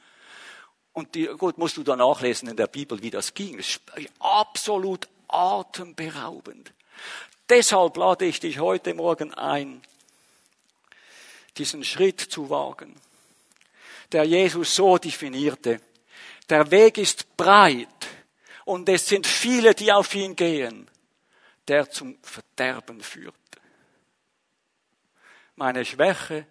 Und 0.92 1.14
die, 1.14 1.26
gut, 1.26 1.58
musst 1.58 1.76
du 1.76 1.82
da 1.82 1.96
nachlesen 1.96 2.48
in 2.48 2.56
der 2.56 2.66
Bibel, 2.66 3.00
wie 3.02 3.10
das 3.10 3.32
ging. 3.32 3.56
Das 3.56 3.66
ist 3.68 3.80
absolut 4.18 5.08
atemberaubend. 5.28 6.72
Deshalb 7.48 7.96
lade 7.96 8.26
ich 8.26 8.40
dich 8.40 8.58
heute 8.58 8.94
Morgen 8.94 9.32
ein, 9.34 9.82
diesen 11.56 11.84
Schritt 11.84 12.20
zu 12.20 12.48
wagen, 12.50 12.94
der 14.12 14.24
Jesus 14.24 14.74
so 14.74 14.98
definierte. 14.98 15.80
Der 16.48 16.70
Weg 16.70 16.98
ist 16.98 17.36
breit 17.36 17.88
und 18.64 18.88
es 18.88 19.06
sind 19.06 19.26
viele, 19.26 19.74
die 19.74 19.92
auf 19.92 20.14
ihn 20.14 20.34
gehen, 20.36 20.88
der 21.68 21.90
zum 21.90 22.18
Verderben 22.22 23.00
führt. 23.00 23.34
Meine 25.56 25.84
Schwäche 25.84 26.46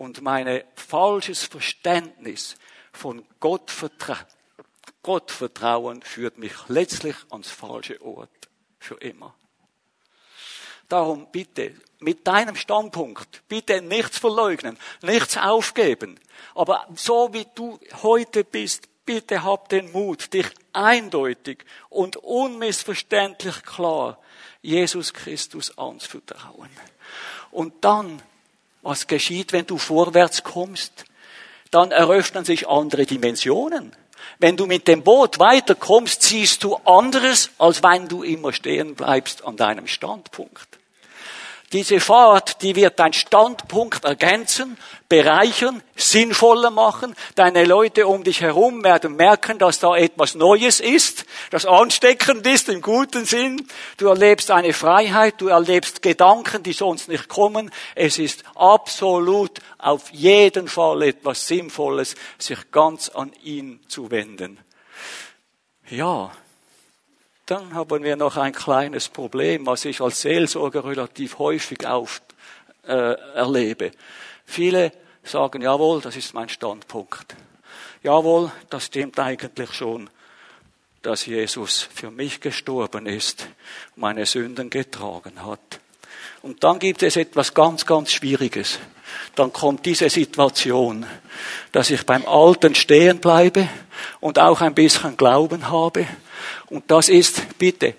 und 0.00 0.22
mein 0.22 0.64
falsches 0.76 1.44
Verständnis 1.44 2.56
von 2.90 3.22
Gottvertrauen, 3.38 6.00
führt 6.00 6.38
mich 6.38 6.54
letztlich 6.68 7.16
ans 7.28 7.50
falsche 7.50 8.00
Ort 8.00 8.48
für 8.78 8.94
immer. 8.94 9.34
Darum 10.88 11.30
bitte, 11.30 11.74
mit 11.98 12.26
deinem 12.26 12.56
Standpunkt, 12.56 13.46
bitte 13.46 13.82
nichts 13.82 14.16
verleugnen, 14.16 14.78
nichts 15.02 15.36
aufgeben. 15.36 16.18
Aber 16.54 16.88
so 16.94 17.34
wie 17.34 17.46
du 17.54 17.78
heute 18.02 18.42
bist, 18.42 18.88
bitte 19.04 19.44
hab 19.44 19.68
den 19.68 19.92
Mut, 19.92 20.32
dich 20.32 20.46
eindeutig 20.72 21.66
und 21.90 22.16
unmissverständlich 22.16 23.62
klar 23.64 24.18
Jesus 24.62 25.12
Christus 25.12 25.76
anzuvertrauen. 25.76 26.70
Und 27.50 27.84
dann, 27.84 28.22
was 28.82 29.06
geschieht, 29.06 29.52
wenn 29.52 29.66
du 29.66 29.78
vorwärts 29.78 30.42
kommst? 30.42 31.04
Dann 31.70 31.92
eröffnen 31.92 32.44
sich 32.44 32.68
andere 32.68 33.06
Dimensionen. 33.06 33.94
Wenn 34.38 34.56
du 34.56 34.66
mit 34.66 34.88
dem 34.88 35.02
Boot 35.02 35.38
weiterkommst, 35.38 36.22
siehst 36.22 36.64
du 36.64 36.76
anderes, 36.76 37.50
als 37.58 37.82
wenn 37.82 38.08
du 38.08 38.22
immer 38.22 38.52
stehen 38.52 38.94
bleibst 38.94 39.44
an 39.44 39.56
deinem 39.56 39.86
Standpunkt. 39.86 40.79
Diese 41.72 42.00
Fahrt, 42.00 42.62
die 42.62 42.74
wird 42.74 42.98
dein 42.98 43.12
Standpunkt 43.12 44.04
ergänzen, 44.04 44.76
bereichern, 45.08 45.84
sinnvoller 45.94 46.70
machen. 46.70 47.14
Deine 47.36 47.64
Leute 47.64 48.08
um 48.08 48.24
dich 48.24 48.40
herum 48.40 48.82
werden 48.82 49.14
merken, 49.14 49.60
dass 49.60 49.78
da 49.78 49.96
etwas 49.96 50.34
Neues 50.34 50.80
ist, 50.80 51.26
das 51.50 51.66
ansteckend 51.66 52.44
ist 52.44 52.68
im 52.68 52.82
guten 52.82 53.24
Sinn. 53.24 53.68
Du 53.98 54.08
erlebst 54.08 54.50
eine 54.50 54.72
Freiheit, 54.72 55.34
du 55.38 55.46
erlebst 55.46 56.02
Gedanken, 56.02 56.64
die 56.64 56.72
sonst 56.72 57.08
nicht 57.08 57.28
kommen. 57.28 57.70
Es 57.94 58.18
ist 58.18 58.42
absolut 58.56 59.60
auf 59.78 60.10
jeden 60.10 60.66
Fall 60.66 61.02
etwas 61.02 61.46
Sinnvolles, 61.46 62.16
sich 62.36 62.72
ganz 62.72 63.10
an 63.10 63.32
ihn 63.44 63.78
zu 63.86 64.10
wenden. 64.10 64.58
Ja, 65.88 66.32
dann 67.50 67.74
haben 67.74 68.04
wir 68.04 68.14
noch 68.14 68.36
ein 68.36 68.52
kleines 68.52 69.08
Problem, 69.08 69.66
was 69.66 69.84
ich 69.84 70.00
als 70.00 70.20
Seelsorger 70.20 70.84
relativ 70.84 71.40
häufig 71.40 71.84
auf, 71.84 72.22
äh, 72.86 73.14
erlebe. 73.34 73.90
Viele 74.44 74.92
sagen, 75.24 75.60
jawohl, 75.60 76.00
das 76.00 76.14
ist 76.14 76.32
mein 76.32 76.48
Standpunkt. 76.48 77.34
Jawohl, 78.04 78.52
das 78.70 78.86
stimmt 78.86 79.18
eigentlich 79.18 79.72
schon, 79.72 80.08
dass 81.02 81.26
Jesus 81.26 81.88
für 81.92 82.12
mich 82.12 82.40
gestorben 82.40 83.06
ist, 83.06 83.48
meine 83.96 84.26
Sünden 84.26 84.70
getragen 84.70 85.44
hat. 85.44 85.80
Und 86.42 86.62
dann 86.62 86.78
gibt 86.78 87.02
es 87.02 87.16
etwas 87.16 87.52
ganz, 87.52 87.84
ganz 87.84 88.12
Schwieriges. 88.12 88.78
Dann 89.34 89.52
kommt 89.52 89.86
diese 89.86 90.08
Situation, 90.08 91.04
dass 91.72 91.90
ich 91.90 92.06
beim 92.06 92.26
Alten 92.28 92.76
stehen 92.76 93.18
bleibe 93.18 93.68
und 94.20 94.38
auch 94.38 94.60
ein 94.60 94.74
bisschen 94.74 95.16
Glauben 95.16 95.68
habe 95.68 96.06
und 96.68 96.90
das 96.90 97.08
ist, 97.08 97.58
bitte, 97.58 97.94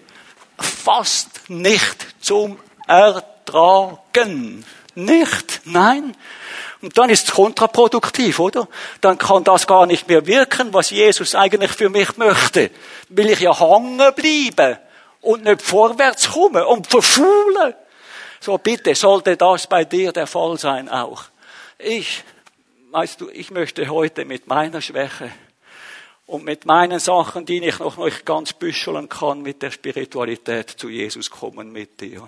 fast 0.59 1.49
nicht 1.49 2.07
zum 2.19 2.59
Ertragen. 2.87 4.65
Nicht, 4.95 5.61
nein. 5.65 6.15
Und 6.81 6.97
dann 6.97 7.09
ist 7.09 7.29
es 7.29 7.33
kontraproduktiv, 7.33 8.39
oder? 8.39 8.67
Dann 8.99 9.17
kann 9.17 9.43
das 9.43 9.67
gar 9.67 9.85
nicht 9.85 10.07
mehr 10.07 10.25
wirken, 10.25 10.73
was 10.73 10.89
Jesus 10.89 11.35
eigentlich 11.35 11.71
für 11.71 11.89
mich 11.89 12.17
möchte. 12.17 12.71
Will 13.09 13.29
ich 13.29 13.39
ja 13.39 13.57
hängen 13.57 13.97
bleiben 14.15 14.77
und 15.21 15.43
nicht 15.43 15.61
vorwärts 15.61 16.31
kommen 16.31 16.63
und 16.63 16.87
verfuhlen. 16.87 17.75
So 18.39 18.57
bitte, 18.57 18.95
sollte 18.95 19.37
das 19.37 19.67
bei 19.67 19.85
dir 19.85 20.11
der 20.11 20.27
Fall 20.27 20.57
sein 20.57 20.89
auch. 20.89 21.25
Ich, 21.77 22.23
weißt 22.89 23.21
du, 23.21 23.29
ich 23.29 23.51
möchte 23.51 23.87
heute 23.87 24.25
mit 24.25 24.47
meiner 24.47 24.81
Schwäche 24.81 25.31
und 26.31 26.45
mit 26.45 26.65
meinen 26.65 26.99
Sachen, 26.99 27.45
die 27.45 27.61
ich 27.61 27.79
noch 27.79 27.97
nicht 27.97 28.25
ganz 28.25 28.53
büscheln 28.53 29.09
kann, 29.09 29.41
mit 29.41 29.61
der 29.61 29.69
Spiritualität 29.69 30.69
zu 30.69 30.87
Jesus 30.87 31.29
kommen 31.29 31.73
mit 31.73 31.99
dir. 31.99 32.25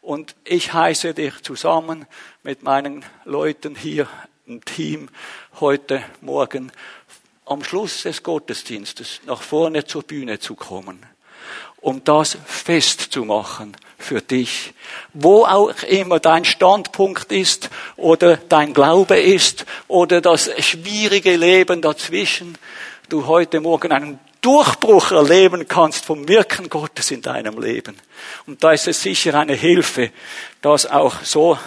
Und 0.00 0.34
ich 0.42 0.72
heiße 0.72 1.14
dich 1.14 1.40
zusammen 1.42 2.06
mit 2.42 2.64
meinen 2.64 3.04
Leuten 3.24 3.76
hier 3.76 4.08
im 4.44 4.64
Team 4.64 5.08
heute 5.60 6.02
Morgen 6.20 6.72
am 7.44 7.62
Schluss 7.62 8.02
des 8.02 8.24
Gottesdienstes 8.24 9.20
nach 9.24 9.40
vorne 9.40 9.84
zur 9.84 10.02
Bühne 10.02 10.40
zu 10.40 10.56
kommen, 10.56 11.06
um 11.76 12.02
das 12.02 12.36
festzumachen 12.44 13.76
für 13.98 14.20
dich, 14.20 14.74
wo 15.12 15.44
auch 15.44 15.80
immer 15.84 16.18
dein 16.18 16.44
Standpunkt 16.44 17.30
ist 17.30 17.70
oder 17.96 18.36
dein 18.36 18.74
Glaube 18.74 19.16
ist 19.16 19.64
oder 19.86 20.20
das 20.20 20.50
schwierige 20.64 21.36
Leben 21.36 21.82
dazwischen 21.82 22.58
du 23.08 23.26
heute 23.26 23.60
Morgen 23.60 23.92
einen 23.92 24.18
Durchbruch 24.40 25.10
erleben 25.12 25.66
kannst 25.66 26.04
vom 26.04 26.28
Wirken 26.28 26.68
Gottes 26.68 27.10
in 27.10 27.22
deinem 27.22 27.60
Leben. 27.60 27.96
Und 28.46 28.62
da 28.62 28.72
ist 28.72 28.86
es 28.86 29.02
sicher 29.02 29.34
eine 29.34 29.54
Hilfe, 29.54 30.10
das 30.62 30.86
auch 30.86 31.22
so 31.22 31.58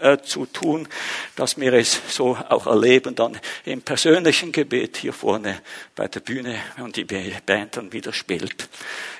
äh, 0.00 0.18
zu 0.22 0.46
tun, 0.46 0.88
dass 1.36 1.58
wir 1.58 1.72
es 1.72 2.00
so 2.08 2.36
auch 2.48 2.66
erleben, 2.66 3.14
dann 3.14 3.38
im 3.64 3.82
persönlichen 3.82 4.52
Gebet 4.52 4.98
hier 4.98 5.12
vorne 5.12 5.60
bei 5.94 6.08
der 6.08 6.20
Bühne 6.20 6.56
und 6.78 6.96
die 6.96 7.04
Band 7.04 7.76
dann 7.76 7.92
wieder 7.92 8.12
spielt. 8.12 8.68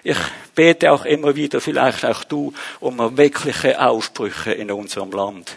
Ich 0.03 0.17
bete 0.55 0.93
auch 0.93 1.05
immer 1.05 1.35
wieder, 1.37 1.61
vielleicht 1.61 2.05
auch 2.05 2.25
du, 2.25 2.53
um 2.81 2.99
erweckliche 2.99 3.81
Aufbrüche 3.81 4.53
in 4.53 4.71
unserem 4.71 5.11
Land. 5.11 5.57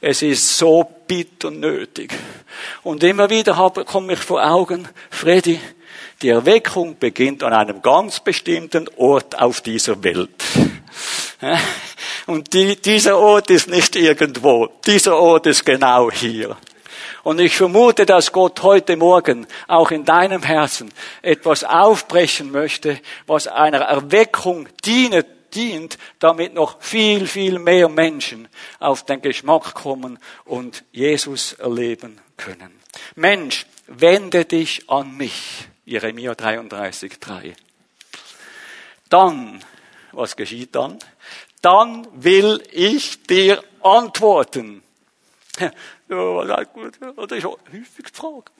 Es 0.00 0.22
ist 0.22 0.56
so 0.56 0.88
bitter 1.06 1.50
nötig. 1.50 2.12
Und 2.82 3.02
immer 3.02 3.30
wieder 3.30 3.56
habe, 3.56 3.84
komme 3.84 4.14
ich 4.14 4.20
vor 4.20 4.44
Augen, 4.44 4.88
Freddy, 5.10 5.60
die 6.22 6.28
Erweckung 6.28 6.98
beginnt 6.98 7.42
an 7.42 7.52
einem 7.54 7.80
ganz 7.80 8.20
bestimmten 8.20 8.88
Ort 8.96 9.38
auf 9.40 9.62
dieser 9.62 10.02
Welt. 10.04 10.30
Und 12.26 12.52
die, 12.52 12.76
dieser 12.76 13.18
Ort 13.18 13.50
ist 13.50 13.68
nicht 13.68 13.96
irgendwo. 13.96 14.68
Dieser 14.86 15.16
Ort 15.16 15.46
ist 15.46 15.64
genau 15.64 16.10
hier. 16.10 16.56
Und 17.22 17.40
ich 17.40 17.56
vermute, 17.56 18.06
dass 18.06 18.32
Gott 18.32 18.62
heute 18.62 18.96
Morgen 18.96 19.46
auch 19.68 19.90
in 19.90 20.04
deinem 20.04 20.42
Herzen 20.42 20.90
etwas 21.22 21.64
aufbrechen 21.64 22.50
möchte, 22.50 22.98
was 23.26 23.46
einer 23.46 23.80
Erweckung 23.80 24.68
dient, 24.84 25.26
dient, 25.54 25.98
damit 26.18 26.54
noch 26.54 26.80
viel, 26.80 27.26
viel 27.26 27.58
mehr 27.58 27.88
Menschen 27.88 28.48
auf 28.78 29.04
den 29.04 29.20
Geschmack 29.20 29.74
kommen 29.74 30.18
und 30.44 30.84
Jesus 30.92 31.54
erleben 31.54 32.20
können. 32.36 32.80
Mensch, 33.16 33.66
wende 33.86 34.44
dich 34.44 34.88
an 34.88 35.16
mich. 35.16 35.66
Jeremia 35.84 36.34
33, 36.34 37.18
3. 37.18 37.54
Dann, 39.08 39.62
was 40.12 40.36
geschieht 40.36 40.74
dann? 40.74 40.98
dann 41.62 42.06
will 42.12 42.62
ich 42.72 43.22
dir 43.24 43.62
antworten. 43.82 44.82
Oder 46.08 47.36
ist 47.36 47.44
häufig 47.44 48.06
die 48.06 48.12
Frage, 48.12 48.50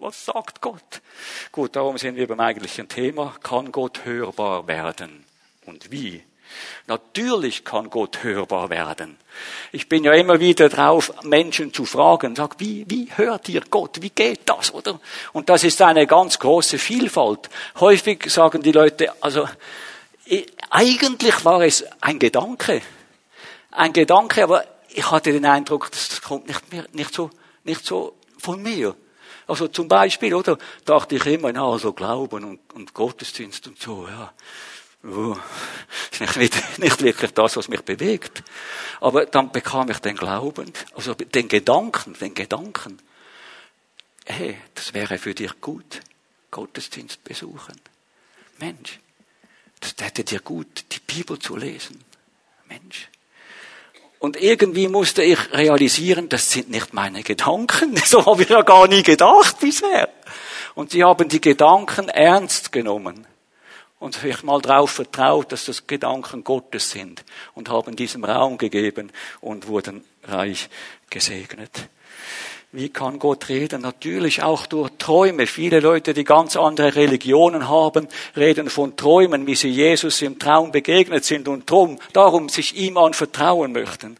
was 0.00 0.24
sagt 0.24 0.60
Gott? 0.60 1.02
Gut, 1.52 1.76
darum 1.76 1.98
sind 1.98 2.16
wir 2.16 2.26
beim 2.26 2.40
eigentlichen 2.40 2.88
Thema. 2.88 3.34
Kann 3.42 3.72
Gott 3.72 4.04
hörbar 4.04 4.66
werden? 4.66 5.24
Und 5.66 5.90
wie? 5.90 6.22
Natürlich 6.88 7.64
kann 7.64 7.90
Gott 7.90 8.24
hörbar 8.24 8.70
werden. 8.70 9.16
Ich 9.70 9.88
bin 9.88 10.02
ja 10.02 10.14
immer 10.14 10.40
wieder 10.40 10.68
drauf, 10.68 11.12
Menschen 11.22 11.72
zu 11.72 11.84
fragen, 11.84 12.34
sag, 12.34 12.58
wie, 12.58 12.84
wie 12.88 13.08
hört 13.14 13.48
ihr 13.48 13.62
Gott? 13.70 14.02
Wie 14.02 14.10
geht 14.10 14.40
das, 14.46 14.74
oder? 14.74 14.98
Und 15.32 15.48
das 15.48 15.62
ist 15.62 15.80
eine 15.80 16.08
ganz 16.08 16.40
große 16.40 16.78
Vielfalt. 16.78 17.50
Häufig 17.78 18.28
sagen 18.30 18.62
die 18.62 18.72
Leute, 18.72 19.12
also, 19.22 19.46
eigentlich 20.70 21.44
war 21.44 21.62
es 21.62 21.84
ein 22.00 22.18
Gedanke. 22.18 22.82
Ein 23.70 23.92
Gedanke, 23.92 24.44
aber 24.44 24.64
ich 24.88 25.10
hatte 25.10 25.32
den 25.32 25.46
Eindruck, 25.46 25.90
das 25.90 26.20
kommt 26.22 26.48
nicht, 26.48 26.72
mehr, 26.72 26.86
nicht 26.92 27.14
so, 27.14 27.30
nicht 27.64 27.84
so 27.84 28.16
von 28.38 28.62
mir. 28.62 28.96
Also 29.46 29.68
zum 29.68 29.88
Beispiel, 29.88 30.34
oder? 30.34 30.58
Dachte 30.84 31.16
ich 31.16 31.26
immer, 31.26 31.52
na, 31.52 31.68
also 31.68 31.92
Glauben 31.92 32.44
und, 32.44 32.74
und 32.74 32.94
Gottesdienst 32.94 33.66
und 33.66 33.80
so, 33.80 34.06
ja. 34.06 34.32
Oh, 35.02 35.36
ist 36.20 36.36
nicht, 36.36 36.78
nicht 36.78 37.02
wirklich 37.02 37.32
das, 37.32 37.56
was 37.56 37.68
mich 37.68 37.82
bewegt. 37.82 38.42
Aber 39.00 39.26
dann 39.26 39.50
bekam 39.50 39.90
ich 39.90 39.98
den 39.98 40.16
Glauben, 40.16 40.72
also 40.94 41.14
den 41.14 41.48
Gedanken, 41.48 42.14
den 42.14 42.34
Gedanken, 42.34 42.98
hey, 44.26 44.58
das 44.74 44.92
wäre 44.94 45.18
für 45.18 45.34
dich 45.34 45.60
gut, 45.60 46.00
Gottesdienst 46.50 47.24
besuchen. 47.24 47.80
Mensch, 48.58 49.00
das 49.80 49.96
täte 49.96 50.24
dir 50.24 50.40
gut, 50.40 50.84
die 50.92 51.00
Bibel 51.00 51.38
zu 51.38 51.56
lesen. 51.56 52.04
Mensch. 52.68 53.08
Und 54.18 54.36
irgendwie 54.36 54.88
musste 54.88 55.22
ich 55.22 55.52
realisieren, 55.52 56.28
das 56.28 56.50
sind 56.50 56.70
nicht 56.70 56.92
meine 56.92 57.22
Gedanken. 57.22 57.96
So 58.04 58.26
habe 58.26 58.42
ich 58.42 58.50
ja 58.50 58.62
gar 58.62 58.86
nie 58.86 59.02
gedacht 59.02 59.58
bisher. 59.60 60.08
Und 60.74 60.90
sie 60.90 61.02
haben 61.02 61.28
die 61.28 61.40
Gedanken 61.40 62.08
ernst 62.08 62.70
genommen 62.70 63.26
und 63.98 64.14
sich 64.14 64.42
mal 64.42 64.60
darauf 64.60 64.90
vertraut, 64.90 65.52
dass 65.52 65.66
das 65.66 65.86
Gedanken 65.86 66.44
Gottes 66.44 66.90
sind 66.90 67.24
und 67.54 67.68
haben 67.68 67.96
diesem 67.96 68.24
Raum 68.24 68.58
gegeben 68.58 69.10
und 69.40 69.68
wurden 69.68 70.04
reich 70.24 70.68
gesegnet. 71.08 71.88
Wie 72.72 72.88
kann 72.88 73.18
Gott 73.18 73.48
reden? 73.48 73.82
Natürlich 73.82 74.44
auch 74.44 74.64
durch 74.66 74.90
Träume. 74.96 75.48
Viele 75.48 75.80
Leute, 75.80 76.14
die 76.14 76.22
ganz 76.22 76.54
andere 76.54 76.94
Religionen 76.94 77.68
haben, 77.68 78.06
reden 78.36 78.70
von 78.70 78.96
Träumen, 78.96 79.48
wie 79.48 79.56
sie 79.56 79.70
Jesus 79.70 80.22
im 80.22 80.38
Traum 80.38 80.70
begegnet 80.70 81.24
sind 81.24 81.48
und 81.48 81.68
darum 82.12 82.48
sich 82.48 82.76
ihm 82.76 82.96
anvertrauen 82.96 83.72
möchten. 83.72 84.18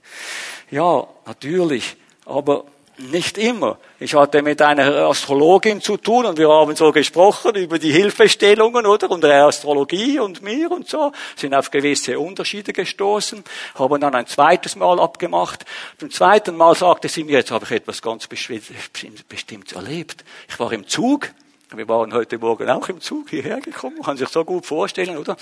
Ja, 0.68 1.06
natürlich. 1.26 1.96
Aber 2.26 2.64
nicht 3.00 3.38
immer. 3.38 3.78
Ich 3.98 4.14
hatte 4.14 4.42
mit 4.42 4.60
einer 4.62 5.08
Astrologin 5.08 5.80
zu 5.80 5.96
tun 5.96 6.26
und 6.26 6.38
wir 6.38 6.48
haben 6.48 6.76
so 6.76 6.92
gesprochen 6.92 7.54
über 7.54 7.78
die 7.78 7.92
Hilfestellungen, 7.92 8.86
oder? 8.86 9.10
Und 9.10 9.24
der 9.24 9.46
Astrologie 9.46 10.18
und 10.18 10.42
mir 10.42 10.70
und 10.70 10.88
so. 10.88 11.12
Sind 11.36 11.54
auf 11.54 11.70
gewisse 11.70 12.18
Unterschiede 12.18 12.72
gestoßen, 12.72 13.42
haben 13.74 14.00
dann 14.00 14.14
ein 14.14 14.26
zweites 14.26 14.76
Mal 14.76 15.00
abgemacht. 15.00 15.64
Beim 15.98 16.10
zweiten 16.10 16.56
Mal 16.56 16.74
sagte 16.74 17.08
sie 17.08 17.24
mir, 17.24 17.38
jetzt 17.38 17.50
habe 17.50 17.64
ich 17.64 17.72
etwas 17.72 18.02
ganz 18.02 18.26
Bestimmtes 18.26 19.72
erlebt. 19.72 20.24
Ich 20.48 20.58
war 20.60 20.72
im 20.72 20.86
Zug. 20.86 21.30
Wir 21.72 21.88
waren 21.88 22.12
heute 22.12 22.36
Morgen 22.38 22.68
auch 22.68 22.88
im 22.88 23.00
Zug 23.00 23.30
hierher 23.30 23.60
gekommen, 23.60 24.02
kann 24.02 24.16
sich 24.16 24.28
so 24.28 24.44
gut 24.44 24.66
vorstellen, 24.66 25.16
oder? 25.16 25.36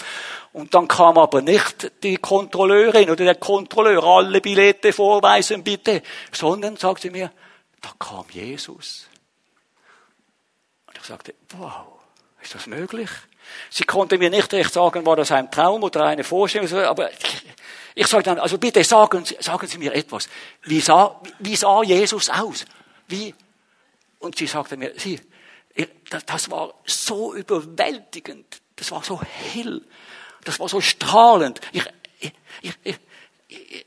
Und 0.52 0.74
dann 0.74 0.86
kam 0.86 1.16
aber 1.16 1.40
nicht 1.40 1.90
die 2.02 2.18
Kontrolleurin 2.18 3.08
oder 3.08 3.24
der 3.24 3.36
Kontrolleur, 3.36 4.04
alle 4.04 4.42
Billette 4.42 4.92
vorweisen 4.92 5.64
bitte, 5.64 6.02
sondern 6.30 6.76
sagte 6.76 7.04
sie 7.04 7.10
mir, 7.10 7.30
da 7.80 7.90
kam 7.98 8.24
Jesus. 8.30 9.06
Und 10.86 10.96
ich 10.98 11.04
sagte, 11.04 11.34
wow, 11.56 11.86
ist 12.42 12.54
das 12.54 12.66
möglich? 12.66 13.10
Sie 13.70 13.84
konnte 13.84 14.18
mir 14.18 14.30
nicht 14.30 14.52
recht 14.52 14.72
sagen, 14.72 15.06
war 15.06 15.16
das 15.16 15.32
ein 15.32 15.50
Traum 15.50 15.82
oder 15.82 16.04
eine 16.04 16.24
Vorstellung, 16.24 16.70
aber 16.84 17.10
ich, 17.94 18.06
sagte 18.06 18.30
dann, 18.30 18.38
also 18.38 18.58
bitte 18.58 18.84
sagen 18.84 19.24
Sie, 19.24 19.36
sagen 19.40 19.66
Sie 19.66 19.78
mir 19.78 19.94
etwas. 19.94 20.28
Wie 20.62 20.80
sah, 20.80 21.20
wie 21.38 21.56
sah 21.56 21.82
Jesus 21.82 22.28
aus? 22.30 22.64
Wie? 23.08 23.34
Und 24.18 24.36
sie 24.36 24.46
sagte 24.46 24.76
mir, 24.76 24.92
sie, 24.96 25.20
das 26.26 26.50
war 26.50 26.74
so 26.84 27.34
überwältigend, 27.34 28.60
das 28.76 28.90
war 28.90 29.02
so 29.02 29.20
hell, 29.22 29.82
das 30.44 30.58
war 30.60 30.68
so 30.68 30.80
strahlend. 30.80 31.60
Ich, 31.72 31.84
ich, 32.62 32.74
ich, 32.82 33.86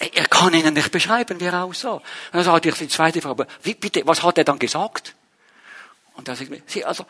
er 0.00 0.26
kann 0.26 0.54
Ihnen 0.54 0.74
nicht 0.74 0.90
beschreiben, 0.90 1.38
wie 1.40 1.44
er 1.44 1.62
aussah. 1.62 1.92
Und 1.92 2.02
dann 2.32 2.44
sagte 2.44 2.70
ich 2.70 2.74
die 2.76 2.88
zweite 2.88 3.20
Frage, 3.20 3.46
wie, 3.62 3.74
bitte, 3.74 4.02
was 4.06 4.22
hat 4.22 4.38
er 4.38 4.44
dann 4.44 4.58
gesagt? 4.58 5.14
Und 6.14 6.26
dann 6.26 6.36
sagt 6.36 6.50
sie, 6.70 6.84
also, 6.84 7.04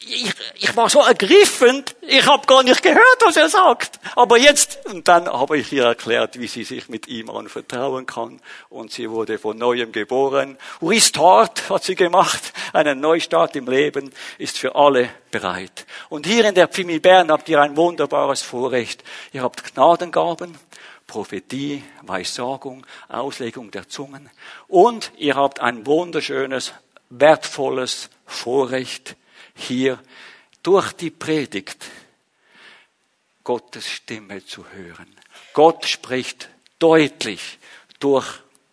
ich, 0.00 0.32
ich 0.54 0.76
war 0.76 0.88
so 0.88 1.00
ergriffen, 1.00 1.84
ich 2.02 2.24
habe 2.26 2.46
gar 2.46 2.62
nicht 2.62 2.82
gehört, 2.82 3.18
was 3.24 3.36
er 3.36 3.48
sagt. 3.48 3.98
Aber 4.14 4.38
jetzt, 4.38 4.78
und 4.86 5.08
dann 5.08 5.26
habe 5.26 5.58
ich 5.58 5.72
ihr 5.72 5.84
erklärt, 5.84 6.38
wie 6.38 6.46
sie 6.46 6.62
sich 6.62 6.88
mit 6.88 7.08
ihm 7.08 7.30
anvertrauen 7.30 8.06
kann. 8.06 8.40
Und 8.68 8.92
sie 8.92 9.10
wurde 9.10 9.38
von 9.38 9.58
neuem 9.58 9.90
geboren. 9.90 10.56
Restart 10.80 11.68
hat 11.68 11.82
sie 11.82 11.96
gemacht. 11.96 12.52
Einen 12.72 13.00
Neustart 13.00 13.56
im 13.56 13.66
Leben 13.66 14.12
ist 14.38 14.58
für 14.58 14.76
alle 14.76 15.10
bereit. 15.32 15.84
Und 16.10 16.26
hier 16.26 16.44
in 16.44 16.54
der 16.54 16.68
Pfimi 16.68 17.00
Bern 17.00 17.32
habt 17.32 17.48
ihr 17.48 17.60
ein 17.60 17.76
wunderbares 17.76 18.42
Vorrecht. 18.42 19.02
Ihr 19.32 19.42
habt 19.42 19.74
Gnadengaben. 19.74 20.56
Prophetie, 21.08 21.82
Weissagung, 22.02 22.86
Auslegung 23.08 23.72
der 23.72 23.88
Zungen. 23.88 24.30
Und 24.68 25.10
ihr 25.16 25.34
habt 25.34 25.58
ein 25.58 25.86
wunderschönes, 25.86 26.74
wertvolles 27.10 28.10
Vorrecht, 28.26 29.16
hier 29.54 29.98
durch 30.62 30.92
die 30.92 31.10
Predigt 31.10 31.86
Gottes 33.42 33.88
Stimme 33.88 34.44
zu 34.44 34.66
hören. 34.68 35.08
Gott 35.54 35.86
spricht 35.86 36.50
deutlich 36.78 37.58
durch 37.98 38.26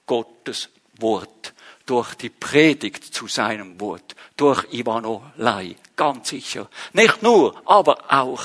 Gottes 0.06 0.70
Wort, 1.00 1.54
durch 1.86 2.16
die 2.16 2.30
Predigt 2.30 3.04
zu 3.14 3.28
seinem 3.28 3.80
Wort, 3.80 4.16
durch 4.36 4.66
Ivanolei, 4.74 5.78
ganz 5.96 6.30
sicher. 6.30 6.70
Nicht 6.92 7.24
nur, 7.24 7.62
aber 7.66 8.04
auch. 8.10 8.44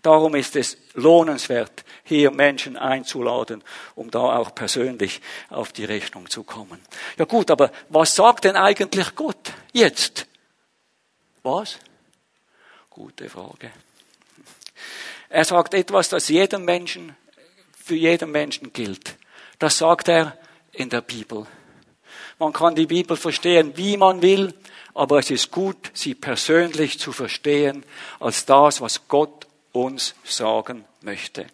Darum 0.00 0.34
ist 0.34 0.56
es 0.56 0.78
lohnenswert, 0.94 1.84
hier 2.08 2.30
Menschen 2.30 2.76
einzuladen, 2.76 3.62
um 3.94 4.10
da 4.10 4.38
auch 4.38 4.54
persönlich 4.54 5.20
auf 5.50 5.72
die 5.72 5.84
Rechnung 5.84 6.28
zu 6.30 6.42
kommen. 6.42 6.80
Ja 7.18 7.26
gut, 7.26 7.50
aber 7.50 7.70
was 7.90 8.14
sagt 8.14 8.44
denn 8.44 8.56
eigentlich 8.56 9.14
Gott 9.14 9.52
jetzt? 9.72 10.26
Was? 11.42 11.78
Gute 12.88 13.28
Frage. 13.28 13.70
Er 15.28 15.44
sagt 15.44 15.74
etwas, 15.74 16.08
das 16.08 16.28
jedem 16.28 16.64
Menschen, 16.64 17.14
für 17.76 17.94
jeden 17.94 18.30
Menschen 18.30 18.72
gilt. 18.72 19.16
Das 19.58 19.78
sagt 19.78 20.08
er 20.08 20.36
in 20.72 20.88
der 20.88 21.02
Bibel. 21.02 21.46
Man 22.38 22.52
kann 22.52 22.74
die 22.74 22.86
Bibel 22.86 23.16
verstehen, 23.16 23.76
wie 23.76 23.96
man 23.96 24.22
will, 24.22 24.54
aber 24.94 25.18
es 25.18 25.30
ist 25.30 25.50
gut, 25.50 25.90
sie 25.92 26.14
persönlich 26.14 26.98
zu 26.98 27.12
verstehen 27.12 27.84
als 28.20 28.46
das, 28.46 28.80
was 28.80 29.08
Gott 29.08 29.46
uns 29.72 30.14
sagen 30.24 30.84
möchte. 31.02 31.46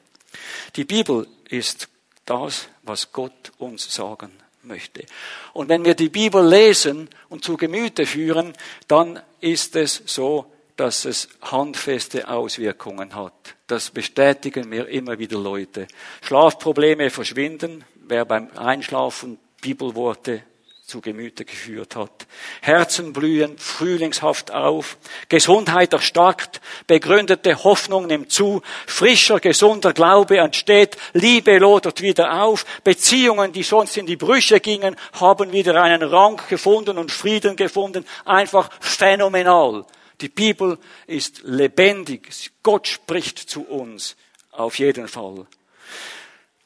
Die 0.77 0.85
Bibel 0.85 1.27
ist 1.49 1.89
das, 2.25 2.69
was 2.83 3.13
Gott 3.13 3.53
uns 3.59 3.95
sagen 3.95 4.31
möchte. 4.63 5.05
Und 5.53 5.69
wenn 5.69 5.85
wir 5.85 5.95
die 5.95 6.09
Bibel 6.09 6.47
lesen 6.47 7.09
und 7.29 7.45
zu 7.45 7.57
Gemüte 7.57 8.07
führen, 8.07 8.55
dann 8.89 9.21
ist 9.41 9.77
es 9.77 10.03
so, 10.07 10.47
dass 10.77 11.05
es 11.05 11.29
handfeste 11.43 12.29
Auswirkungen 12.29 13.15
hat. 13.15 13.55
Das 13.67 13.91
bestätigen 13.91 14.69
mir 14.69 14.89
immer 14.89 15.19
wieder 15.19 15.39
Leute. 15.39 15.87
Schlafprobleme 16.23 17.11
verschwinden. 17.11 17.85
Wer 17.95 18.25
beim 18.25 18.51
Einschlafen 18.57 19.39
Bibelworte 19.61 20.43
zu 20.87 21.01
Gemüte 21.01 21.47
geführt 21.47 21.97
hat. 21.97 22.27
Herzen 22.61 23.15
blühen 23.15 23.57
frühlingshaft 23.57 24.53
auf, 24.53 24.99
Gesundheit 25.31 25.95
erstarkt, 25.95 26.61
begründete 26.87 27.65
Hoffnung 27.65 28.07
nimmt 28.07 28.31
zu, 28.31 28.61
frischer, 28.87 29.41
gesunder 29.41 29.95
Glaube 29.95 30.37
entsteht, 30.39 30.99
Liebe 31.15 31.57
lodert 31.59 32.03
wieder 32.03 32.43
auf, 32.43 32.67
Beziehungen, 32.85 33.53
die 33.53 33.63
sonst 33.63 33.97
in 33.97 34.05
die 34.05 34.17
Brüche 34.17 34.61
gingen, 34.61 34.97
haben 35.15 35.53
wieder 35.53 35.83
einen 35.83 36.03
Rang 36.03 36.41
gefunden 36.51 36.99
und 36.99 37.11
Frieden 37.11 37.57
gefunden. 37.57 38.05
Einfach 38.27 38.71
phänomenal. 38.81 39.87
Die 40.21 40.29
Bibel 40.29 40.79
ist 41.07 41.43
lebendig. 41.45 42.53
Gott 42.63 42.89
spricht 42.89 43.39
zu 43.39 43.63
uns. 43.63 44.17
Auf 44.51 44.79
jeden 44.79 45.09
Fall. 45.09 45.47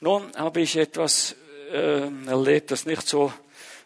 Nun 0.01 0.31
habe 0.37 0.61
ich 0.61 0.77
etwas 0.77 1.37
äh, 1.73 2.09
erlebt, 2.27 2.71
das 2.73 2.85
nicht 2.85 3.07
so 3.07 3.33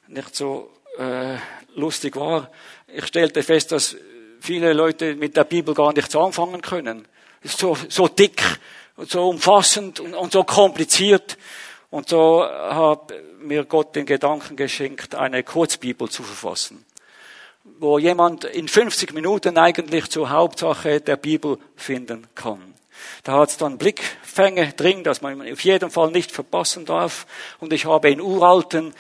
nicht 0.09 0.35
so 0.35 0.71
äh, 0.99 1.37
lustig 1.75 2.17
war. 2.17 2.51
Ich 2.87 3.07
stellte 3.07 3.43
fest, 3.43 3.73
dass 3.73 3.97
viele 4.41 4.73
Leute 4.73 5.15
mit 5.15 5.37
der 5.37 5.45
Bibel 5.45 5.75
gar 5.75 5.93
nichts 5.93 6.15
anfangen 6.17 6.61
können. 6.61 7.07
ist 7.43 7.59
so, 7.59 7.77
so 7.89 8.09
dick 8.09 8.43
und 8.97 9.11
so 9.11 9.29
umfassend 9.29 10.01
und, 10.01 10.15
und 10.15 10.33
so 10.33 10.45
kompliziert. 10.45 11.39
Und 11.91 12.09
so 12.09 12.45
hat 12.45 13.13
mir 13.41 13.65
Gott 13.65 13.95
den 13.97 14.07
Gedanken 14.07 14.57
geschenkt, 14.57 15.15
eine 15.15 15.43
Kurzbibel 15.43 16.09
zu 16.09 16.23
verfassen, 16.23 16.85
wo 17.65 17.99
jemand 17.99 18.45
in 18.45 18.69
50 18.69 19.13
Minuten 19.13 19.59
eigentlich 19.59 20.09
zur 20.09 20.31
Hauptsache 20.31 21.01
der 21.01 21.17
Bibel 21.17 21.59
finden 21.77 22.27
kann. 22.35 22.73
Da 23.25 23.33
hat 23.39 23.51
es 23.51 23.57
dann 23.57 23.79
Blickfänge 23.79 24.73
drin, 24.73 25.05
dass 25.05 25.23
man 25.23 25.41
auf 25.51 25.61
jeden 25.61 25.91
Fall 25.91 26.11
nicht 26.11 26.31
verpassen 26.31 26.85
darf. 26.85 27.27
Und 27.61 27.73
ich 27.73 27.85
habe 27.85 28.11
in 28.11 28.21
uralten 28.21 28.95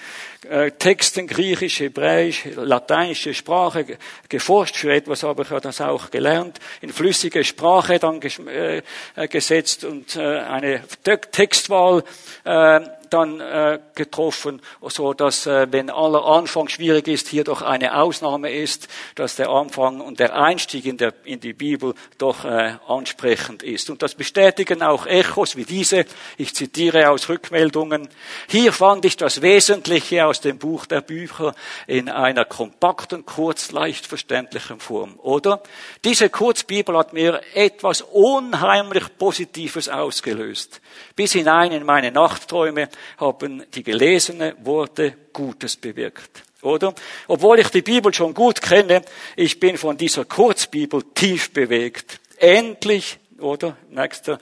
Texten, 0.78 1.26
griechisch, 1.28 1.81
hebräisch, 1.81 2.46
lateinische 2.57 3.33
Sprache 3.33 3.98
geforscht. 4.28 4.76
Für 4.76 4.92
etwas 4.92 5.22
habe 5.22 5.42
ich 5.42 5.50
ja 5.50 5.61
das 5.61 5.81
auch 5.81 6.11
gelernt. 6.11 6.59
In 6.81 6.92
flüssige 6.92 7.44
Sprache 7.44 7.98
dann 7.98 8.20
äh, 8.20 8.83
gesetzt 9.28 9.85
und 9.85 10.16
äh, 10.16 10.40
eine 10.40 10.83
Textwahl 11.31 12.02
äh, 12.44 12.81
dann 13.12 13.40
äh, 13.40 13.78
getroffen, 13.94 14.62
so 14.81 15.12
dass 15.12 15.46
äh, 15.46 15.66
wenn 15.70 15.90
aller 15.90 16.24
Anfang 16.24 16.68
schwierig 16.68 17.09
ist, 17.09 17.28
hier 17.28 17.44
doch 17.44 17.62
eine 17.62 17.96
Ausnahme 17.96 18.50
ist, 18.50 18.88
dass 19.14 19.37
der 19.37 19.50
Anfang 19.50 20.00
und 20.00 20.18
der 20.18 20.35
Einstieg 20.35 20.87
in, 20.87 20.96
der, 20.96 21.12
in 21.24 21.40
die 21.40 21.52
Bibel 21.52 21.94
doch 22.18 22.44
äh, 22.44 22.76
ansprechend 22.88 23.62
ist. 23.62 23.90
Und 23.90 24.02
das 24.02 24.14
bestätigen 24.14 24.83
auch 24.83 25.07
Echos 25.07 25.57
wie 25.57 25.64
diese. 25.64 26.07
Ich 26.38 26.55
zitiere 26.55 27.11
aus 27.11 27.28
Rückmeldungen. 27.28 28.09
Hier 28.48 28.72
fand 28.72 29.05
ich 29.05 29.16
das 29.16 29.42
Wesentliche 29.42 30.24
aus 30.33 30.40
dem 30.40 30.57
Buch 30.57 30.87
der 30.87 31.03
Bücher 31.03 31.55
in 31.87 32.09
einer 32.09 32.47
kompakten, 32.47 33.27
kurz, 33.27 33.71
leicht 33.71 34.07
verständlichen 34.07 34.81
Form. 34.81 35.21
Oder? 35.21 35.62
Diese 36.07 36.31
Kurzbibel 36.31 36.97
hat 36.97 37.12
mir 37.12 37.42
etwas 37.53 38.01
unheimlich 38.01 39.18
Positives 39.18 39.90
ausgelöst. 39.90 40.81
Bis 41.14 41.33
hinein 41.33 41.73
in 41.73 41.85
meine 41.85 42.11
Nachtträume 42.11 42.88
haben 43.18 43.62
die 43.75 43.83
gelesenen 43.83 44.55
Worte 44.64 45.12
Gutes 45.35 45.77
bewirkt. 45.77 46.45
Oder? 46.62 46.95
Obwohl 47.29 47.59
ich 47.61 47.68
die 47.68 47.83
Bibel 47.83 48.14
schon 48.14 48.33
gut 48.33 48.62
kenne, 48.62 49.03
ich 49.37 49.61
bin 49.61 49.77
von 49.77 49.99
dieser 49.99 50.25
Kurzbibel 50.25 51.03
tief 51.14 51.53
bewegt. 51.53 52.21
Endlich, 52.38 53.18
oder? 53.38 53.77
Nächster, 53.90 54.38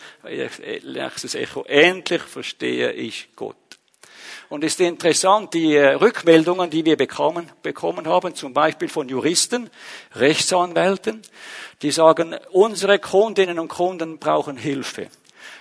nächstes 0.85 1.35
Echo. 1.35 1.65
Endlich 1.65 2.23
verstehe 2.23 2.93
ich 2.93 3.31
Gott. 3.35 3.57
Und 4.51 4.65
es 4.65 4.73
ist 4.73 4.81
interessant, 4.81 5.55
die 5.55 5.77
äh, 5.77 5.95
Rückmeldungen, 5.95 6.71
die 6.71 6.85
wir 6.85 6.97
bekommen, 6.97 7.49
bekommen 7.63 8.09
haben, 8.09 8.35
zum 8.35 8.53
Beispiel 8.53 8.89
von 8.89 9.09
Juristen, 9.09 9.71
Rechtsanwälten, 10.17 11.23
die 11.83 11.93
sagen, 11.93 12.35
unsere 12.51 12.99
Kundinnen 12.99 13.61
und 13.61 13.69
Kunden 13.69 14.19
brauchen 14.19 14.57
Hilfe. 14.57 15.07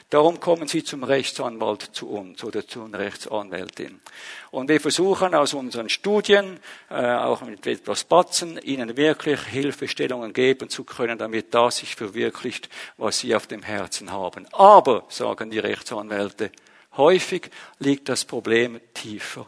Darum 0.09 0.39
kommen 0.39 0.67
sie 0.67 0.83
zum 0.83 1.03
Rechtsanwalt 1.03 1.83
zu 1.93 2.09
uns 2.09 2.43
oder 2.43 2.67
zu 2.67 2.83
einer 2.83 2.97
Rechtsanwältin. 2.97 4.01
Und 4.49 4.69
wir 4.69 4.81
versuchen 4.81 5.35
aus 5.35 5.53
unseren 5.53 5.87
Studien, 5.89 6.59
äh, 6.89 6.95
auch 6.95 7.41
mit 7.41 7.67
etwas 7.67 8.05
Batzen, 8.05 8.57
ihnen 8.57 8.97
wirklich 8.97 9.39
Hilfestellungen 9.41 10.33
geben 10.33 10.67
zu 10.67 10.83
können, 10.83 11.19
damit 11.19 11.53
das 11.53 11.77
sich 11.77 11.95
verwirklicht, 11.95 12.69
was 12.97 13.19
sie 13.19 13.35
auf 13.35 13.45
dem 13.45 13.61
Herzen 13.61 14.11
haben. 14.11 14.47
Aber, 14.51 15.03
sagen 15.09 15.51
die 15.51 15.59
Rechtsanwälte, 15.59 16.49
häufig 16.97 17.49
liegt 17.79 18.09
das 18.09 18.25
Problem 18.25 18.79
tiefer. 18.93 19.47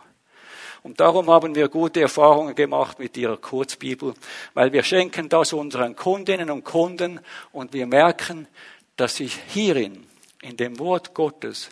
Und 0.84 1.00
darum 1.00 1.30
haben 1.30 1.54
wir 1.54 1.70
gute 1.70 2.02
Erfahrungen 2.02 2.56
gemacht 2.56 2.98
mit 2.98 3.16
ihrer 3.16 3.38
Kurzbibel, 3.38 4.14
weil 4.54 4.74
wir 4.74 4.84
schenken 4.84 5.30
das 5.30 5.54
unseren 5.54 5.96
Kundinnen 5.96 6.50
und 6.50 6.64
Kunden 6.64 7.20
und 7.52 7.74
wir 7.74 7.86
merken, 7.86 8.48
dass 8.96 9.18
sich 9.18 9.38
hierin 9.48 10.08
in 10.42 10.58
dem 10.58 10.80
Wort 10.80 11.14
Gottes 11.14 11.70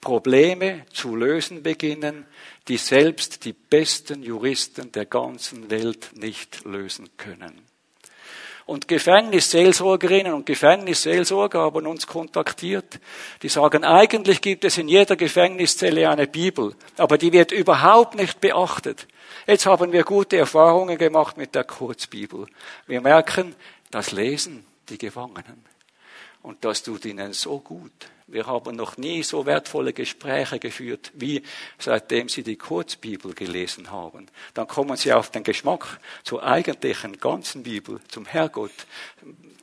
Probleme 0.00 0.86
zu 0.92 1.14
lösen 1.14 1.62
beginnen, 1.62 2.26
die 2.68 2.78
selbst 2.78 3.44
die 3.44 3.52
besten 3.52 4.22
Juristen 4.22 4.90
der 4.92 5.06
ganzen 5.06 5.70
Welt 5.70 6.10
nicht 6.14 6.64
lösen 6.64 7.08
können. 7.16 7.69
Und 8.70 8.86
Gefängnisseelsorgerinnen 8.86 10.32
und 10.32 10.46
Gefängnisseelsorger 10.46 11.58
haben 11.58 11.88
uns 11.88 12.06
kontaktiert. 12.06 13.00
Die 13.42 13.48
sagen, 13.48 13.82
eigentlich 13.82 14.40
gibt 14.40 14.64
es 14.64 14.78
in 14.78 14.86
jeder 14.86 15.16
Gefängniszelle 15.16 16.08
eine 16.08 16.28
Bibel, 16.28 16.76
aber 16.96 17.18
die 17.18 17.32
wird 17.32 17.50
überhaupt 17.50 18.14
nicht 18.14 18.40
beachtet. 18.40 19.08
Jetzt 19.44 19.66
haben 19.66 19.90
wir 19.90 20.04
gute 20.04 20.36
Erfahrungen 20.36 20.96
gemacht 20.98 21.36
mit 21.36 21.56
der 21.56 21.64
Kurzbibel. 21.64 22.46
Wir 22.86 23.00
merken, 23.00 23.56
das 23.90 24.12
lesen 24.12 24.64
die 24.88 24.98
Gefangenen. 24.98 25.64
Und 26.40 26.64
das 26.64 26.84
tut 26.84 27.04
ihnen 27.06 27.32
so 27.32 27.58
gut. 27.58 27.90
Wir 28.30 28.46
haben 28.46 28.76
noch 28.76 28.96
nie 28.96 29.22
so 29.24 29.44
wertvolle 29.44 29.92
Gespräche 29.92 30.60
geführt, 30.60 31.10
wie 31.14 31.42
seitdem 31.78 32.28
Sie 32.28 32.44
die 32.44 32.56
Kurzbibel 32.56 33.34
gelesen 33.34 33.90
haben. 33.90 34.26
Dann 34.54 34.68
kommen 34.68 34.96
Sie 34.96 35.12
auf 35.12 35.30
den 35.30 35.42
Geschmack 35.42 35.98
zur 36.22 36.44
eigentlichen 36.44 37.18
ganzen 37.18 37.64
Bibel, 37.64 38.00
zum 38.08 38.26
Herrgott 38.26 38.70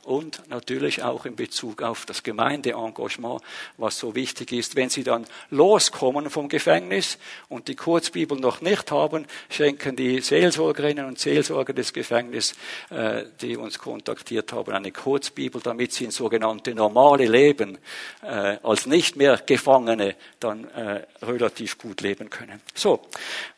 und 0.08 0.48
natürlich 0.48 1.02
auch 1.02 1.26
in 1.26 1.36
Bezug 1.36 1.82
auf 1.82 2.06
das 2.06 2.22
Gemeindeengagement, 2.22 3.42
was 3.76 3.98
so 3.98 4.14
wichtig 4.14 4.52
ist. 4.52 4.74
Wenn 4.74 4.88
Sie 4.88 5.04
dann 5.04 5.26
loskommen 5.50 6.30
vom 6.30 6.48
Gefängnis 6.48 7.18
und 7.50 7.68
die 7.68 7.76
Kurzbibel 7.76 8.40
noch 8.40 8.62
nicht 8.62 8.90
haben, 8.90 9.26
schenken 9.50 9.96
die 9.96 10.20
Seelsorgerinnen 10.20 11.04
und 11.04 11.18
Seelsorger 11.18 11.74
des 11.74 11.92
Gefängnisses, 11.92 12.56
äh, 12.88 13.24
die 13.42 13.58
uns 13.58 13.78
kontaktiert 13.78 14.52
haben, 14.52 14.72
eine 14.72 14.92
Kurzbibel, 14.92 15.60
damit 15.60 15.92
sie 15.92 16.06
ins 16.06 16.16
sogenannte 16.16 16.74
normale 16.74 17.26
Leben 17.26 17.76
äh, 18.22 18.57
als 18.62 18.86
nicht 18.86 19.16
mehr 19.16 19.36
Gefangene 19.44 20.16
dann 20.40 20.68
äh, 20.70 21.06
relativ 21.22 21.78
gut 21.78 22.00
leben 22.00 22.30
können. 22.30 22.60
So, 22.74 23.06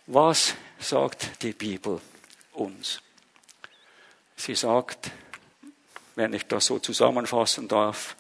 was 0.06 0.54
sagt 0.78 1.42
die 1.42 1.52
Bibel 1.52 2.00
uns? 2.52 3.00
Sie 4.36 4.54
sagt, 4.54 5.10
wenn 6.16 6.32
ich 6.32 6.46
das 6.46 6.66
so 6.66 6.78
zusammenfassen 6.78 7.68
darf, 7.68 8.16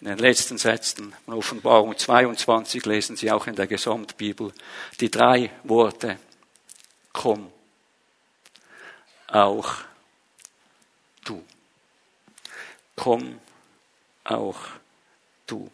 in 0.00 0.06
den 0.06 0.18
letzten 0.18 0.58
Sätzen 0.58 1.14
von 1.24 1.34
Offenbarung 1.34 1.96
22 1.96 2.86
lesen 2.86 3.16
Sie 3.16 3.32
auch 3.32 3.46
in 3.48 3.56
der 3.56 3.66
Gesamtbibel 3.66 4.52
die 5.00 5.10
drei 5.10 5.50
Worte, 5.64 6.18
komm, 7.12 7.50
auch 9.26 9.74
du. 11.24 11.44
Komm, 12.96 13.40
auch 14.24 14.58
du. 15.46 15.70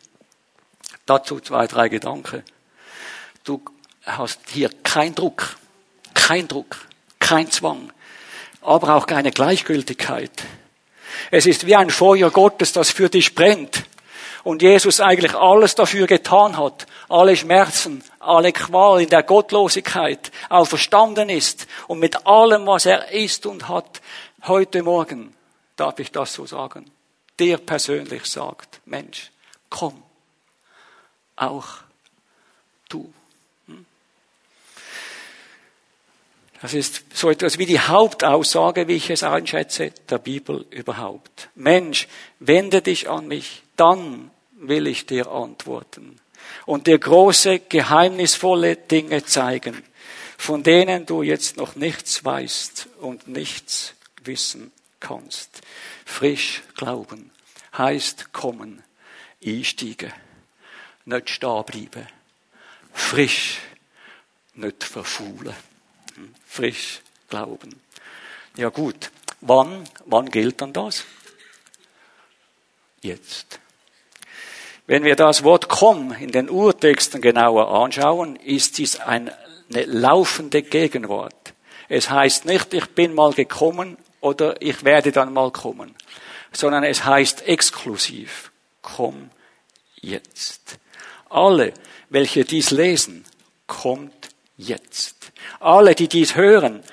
Dazu 1.07 1.40
zwei, 1.40 1.67
drei 1.67 1.88
Gedanken. 1.88 2.43
Du 3.45 3.62
hast 4.05 4.40
hier 4.49 4.71
keinen 4.83 5.14
Druck, 5.14 5.57
kein 6.14 6.49
Druck, 6.49 6.87
kein 7.19 7.51
Zwang, 7.51 7.93
aber 8.62 8.95
auch 8.95 9.07
keine 9.07 9.31
Gleichgültigkeit. 9.31 10.45
Es 11.31 11.47
ist 11.47 11.67
wie 11.67 11.77
ein 11.77 11.90
Feuer 11.90 12.31
Gottes, 12.31 12.73
das 12.73 12.90
für 12.90 13.09
dich 13.09 13.35
brennt. 13.35 13.85
Und 14.45 14.61
Jesus 14.61 15.01
eigentlich 15.01 15.35
alles 15.35 15.75
dafür 15.75 16.07
getan 16.07 16.59
hat, 16.59 16.87
alle 17.09 17.35
Schmerzen, 17.35 18.05
alle 18.21 18.53
Qual 18.53 19.01
in 19.01 19.09
der 19.09 19.23
Gottlosigkeit 19.23 20.31
auferstanden 20.51 21.31
ist 21.31 21.67
und 21.88 21.99
mit 21.99 22.27
allem, 22.27 22.67
was 22.67 22.85
er 22.85 23.11
ist 23.11 23.47
und 23.47 23.69
hat, 23.69 24.03
heute 24.47 24.83
Morgen, 24.83 25.35
darf 25.77 25.99
ich 25.99 26.12
das 26.12 26.35
so 26.35 26.45
sagen, 26.45 26.90
dir 27.40 27.57
persönlich 27.57 28.27
sagt, 28.27 28.83
Mensch, 28.85 29.31
komm, 29.71 30.03
auch 31.37 31.79
du. 32.88 33.12
Das 36.61 36.73
ist 36.73 37.05
so 37.12 37.29
etwas 37.29 37.59
wie 37.59 37.66
die 37.66 37.81
Hauptaussage, 37.81 38.88
wie 38.88 38.94
ich 38.94 39.11
es 39.11 39.23
einschätze, 39.23 39.92
der 40.09 40.16
Bibel 40.16 40.64
überhaupt. 40.70 41.51
Mensch, 41.55 42.09
wende 42.38 42.81
dich 42.81 43.11
an 43.11 43.29
mich, 43.29 43.62
dann 43.77 44.31
will 44.53 44.87
ich 44.87 45.05
dir 45.05 45.31
antworten 45.31 46.18
und 46.64 46.87
dir 46.87 46.99
große, 46.99 47.59
geheimnisvolle 47.59 48.77
Dinge 48.77 49.27
zeigen, 49.27 49.83
von 50.38 50.62
denen 50.62 51.05
du 51.05 51.23
jetzt 51.23 51.59
noch 51.59 51.77
nichts 51.77 52.25
weißt 52.25 52.88
und 53.01 53.29
nichts 53.29 53.92
wissen 54.23 54.73
kannst. 55.01 55.61
Frisch 56.07 56.62
glauben 56.77 57.31
heißt 57.77 58.33
kommen, 58.33 58.83
ich 59.40 59.68
stiege, 59.68 60.12
nicht 61.05 61.31
stehen 61.31 61.64
bleiben, 61.64 62.07
frisch, 62.93 63.61
nicht 64.55 64.85
verfaulen 64.85 65.55
frisch 66.55 67.01
glauben. 67.29 67.81
Ja 68.57 68.69
gut, 68.69 69.11
wann, 69.40 69.85
wann 70.05 70.31
gilt 70.31 70.61
dann 70.61 70.73
das? 70.73 71.05
Jetzt. 73.03 73.59
Wenn 74.87 75.03
wir 75.03 75.17
das 75.17 75.43
Wort 75.43 75.69
komm 75.69 76.12
in 76.12 76.31
den 76.31 76.49
Urtexten 76.49 77.21
genauer 77.21 77.75
anschauen, 77.83 78.37
ist 78.37 78.79
dies 78.79 79.01
eine 79.01 79.37
laufende 79.69 80.62
Gegenwart. 80.62 81.55
Es 81.88 82.09
heißt 82.11 82.45
nicht, 82.45 82.73
ich 82.73 82.87
bin 82.90 83.14
mal 83.14 83.33
gekommen 83.33 83.97
oder 84.21 84.62
ich 84.62 84.85
werde 84.85 85.11
dann 85.11 85.33
mal 85.33 85.51
kommen, 85.51 85.95
sondern 86.53 86.85
es 86.85 87.05
heißt 87.05 87.49
exklusiv, 87.49 88.53
komm 88.81 89.31
jetzt. 90.01 90.79
Alle, 91.35 91.75
welche 92.11 92.44
dies 92.44 92.70
lesen, 92.70 93.25
kommt 93.66 94.29
jetzt. 94.57 95.33
Alle, 95.59 95.97
die 95.97 96.07
dies 96.07 96.37
hören, 96.37 96.85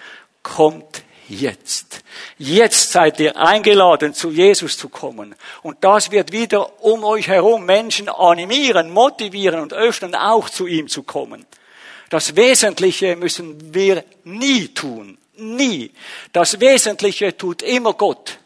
kommt 0.42 1.04
jetzt. 1.30 2.04
Jetzt 2.40 2.92
seid 2.92 3.20
ihr 3.20 3.38
eingeladen, 3.38 4.16
zu 4.16 4.32
Jesus 4.32 4.80
zu 4.80 4.90
kommen. 4.90 5.36
Und 5.62 5.84
das 5.84 6.10
wird 6.10 6.32
wieder 6.32 6.82
um 6.84 7.04
euch 7.04 7.28
herum 7.28 7.66
Menschen 7.66 8.10
animieren, 8.10 8.90
motivieren 8.90 9.60
und 9.60 9.74
öffnen, 9.74 10.16
auch 10.16 10.50
zu 10.50 10.66
ihm 10.66 10.88
zu 10.88 11.04
kommen. 11.04 11.46
Das 12.10 12.36
Wesentliche 12.36 13.16
müssen 13.16 13.76
wir 13.76 14.04
nie 14.24 14.70
tun. 14.70 15.20
Nie. 15.38 15.92
Das 16.34 16.60
Wesentliche 16.60 17.38
tut 17.38 17.62
immer 17.62 17.94
Gott. 17.94 18.40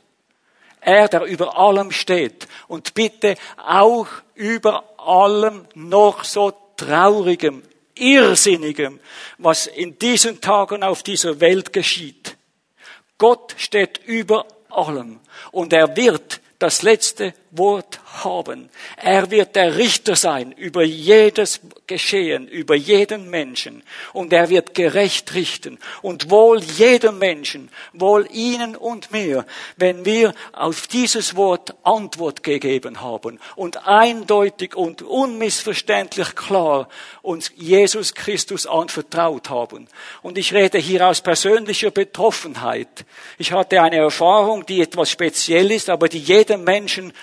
Er, 0.81 1.08
der 1.08 1.23
über 1.23 1.58
allem 1.58 1.91
steht. 1.91 2.49
Und 2.67 2.93
bitte 2.93 3.36
auch 3.55 4.08
über 4.35 4.99
allem 4.99 5.65
noch 5.73 6.23
so 6.23 6.53
traurigem, 6.77 7.63
irrsinnigem, 7.95 8.99
was 9.37 9.67
in 9.67 9.97
diesen 9.97 10.41
Tagen 10.41 10.83
auf 10.83 11.03
dieser 11.03 11.39
Welt 11.39 11.73
geschieht. 11.73 12.37
Gott 13.17 13.55
steht 13.57 14.01
über 14.05 14.45
allem 14.69 15.19
und 15.51 15.73
er 15.73 15.95
wird 15.95 16.41
das 16.59 16.81
letzte 16.81 17.33
Wort 17.57 17.99
haben. 18.23 18.69
Er 18.97 19.31
wird 19.31 19.55
der 19.55 19.77
Richter 19.77 20.15
sein 20.15 20.51
über 20.51 20.83
jedes 20.83 21.59
Geschehen, 21.87 22.47
über 22.47 22.75
jeden 22.75 23.29
Menschen. 23.29 23.83
Und 24.13 24.33
er 24.33 24.49
wird 24.49 24.73
gerecht 24.73 25.33
richten. 25.33 25.77
Und 26.01 26.29
wohl 26.29 26.61
jedem 26.61 27.19
Menschen, 27.19 27.69
wohl 27.93 28.27
Ihnen 28.31 28.75
und 28.75 29.11
mir, 29.11 29.45
wenn 29.77 30.05
wir 30.05 30.33
auf 30.53 30.87
dieses 30.87 31.35
Wort 31.35 31.75
Antwort 31.83 32.43
gegeben 32.43 33.01
haben 33.01 33.39
und 33.55 33.87
eindeutig 33.87 34.75
und 34.75 35.01
unmissverständlich 35.01 36.35
klar 36.35 36.89
uns 37.21 37.51
Jesus 37.55 38.13
Christus 38.13 38.65
anvertraut 38.65 39.49
haben. 39.49 39.87
Und 40.21 40.37
ich 40.37 40.53
rede 40.53 40.77
hier 40.77 41.07
aus 41.07 41.21
persönlicher 41.21 41.91
Betroffenheit. 41.91 43.05
Ich 43.37 43.51
hatte 43.51 43.81
eine 43.81 43.97
Erfahrung, 43.97 44.65
die 44.65 44.81
etwas 44.81 45.09
speziell 45.09 45.71
ist, 45.71 45.89
aber 45.89 46.09
die 46.09 46.19
jedem 46.19 46.63
Menschen 46.63 47.13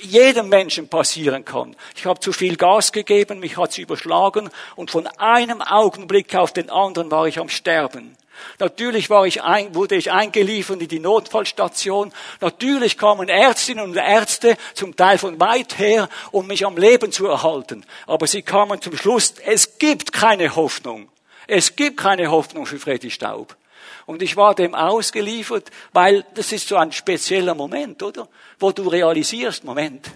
jedem 0.00 0.48
Menschen 0.48 0.88
passieren 0.88 1.44
kann. 1.44 1.76
Ich 1.96 2.06
habe 2.06 2.20
zu 2.20 2.32
viel 2.32 2.56
Gas 2.56 2.92
gegeben, 2.92 3.40
mich 3.40 3.56
hat 3.56 3.70
es 3.70 3.78
überschlagen 3.78 4.50
und 4.76 4.90
von 4.90 5.06
einem 5.06 5.62
Augenblick 5.62 6.34
auf 6.34 6.52
den 6.52 6.70
anderen 6.70 7.10
war 7.10 7.26
ich 7.26 7.38
am 7.38 7.48
Sterben. 7.48 8.16
Natürlich 8.58 9.10
war 9.10 9.26
ich 9.26 9.42
ein, 9.42 9.74
wurde 9.74 9.96
ich 9.96 10.10
eingeliefert 10.10 10.82
in 10.82 10.88
die 10.88 10.98
Notfallstation. 10.98 12.12
Natürlich 12.40 12.98
kamen 12.98 13.28
Ärztinnen 13.28 13.84
und 13.84 13.96
Ärzte, 13.96 14.56
zum 14.74 14.96
Teil 14.96 15.18
von 15.18 15.38
weit 15.40 15.78
her, 15.78 16.08
um 16.30 16.46
mich 16.46 16.66
am 16.66 16.76
Leben 16.76 17.12
zu 17.12 17.26
erhalten. 17.26 17.84
Aber 18.06 18.26
sie 18.26 18.42
kamen 18.42 18.80
zum 18.80 18.96
Schluss, 18.96 19.34
es 19.44 19.78
gibt 19.78 20.12
keine 20.12 20.56
Hoffnung. 20.56 21.08
Es 21.46 21.76
gibt 21.76 21.98
keine 21.98 22.30
Hoffnung 22.30 22.66
für 22.66 22.78
Freddy 22.78 23.10
Staub. 23.10 23.56
Und 24.06 24.22
ich 24.22 24.36
war 24.36 24.54
dem 24.54 24.74
ausgeliefert, 24.74 25.70
weil 25.92 26.24
das 26.34 26.52
ist 26.52 26.68
so 26.68 26.76
ein 26.76 26.92
spezieller 26.92 27.54
Moment, 27.54 28.02
oder? 28.02 28.28
Wo 28.58 28.70
du 28.72 28.88
realisierst, 28.88 29.64
Moment, 29.64 30.10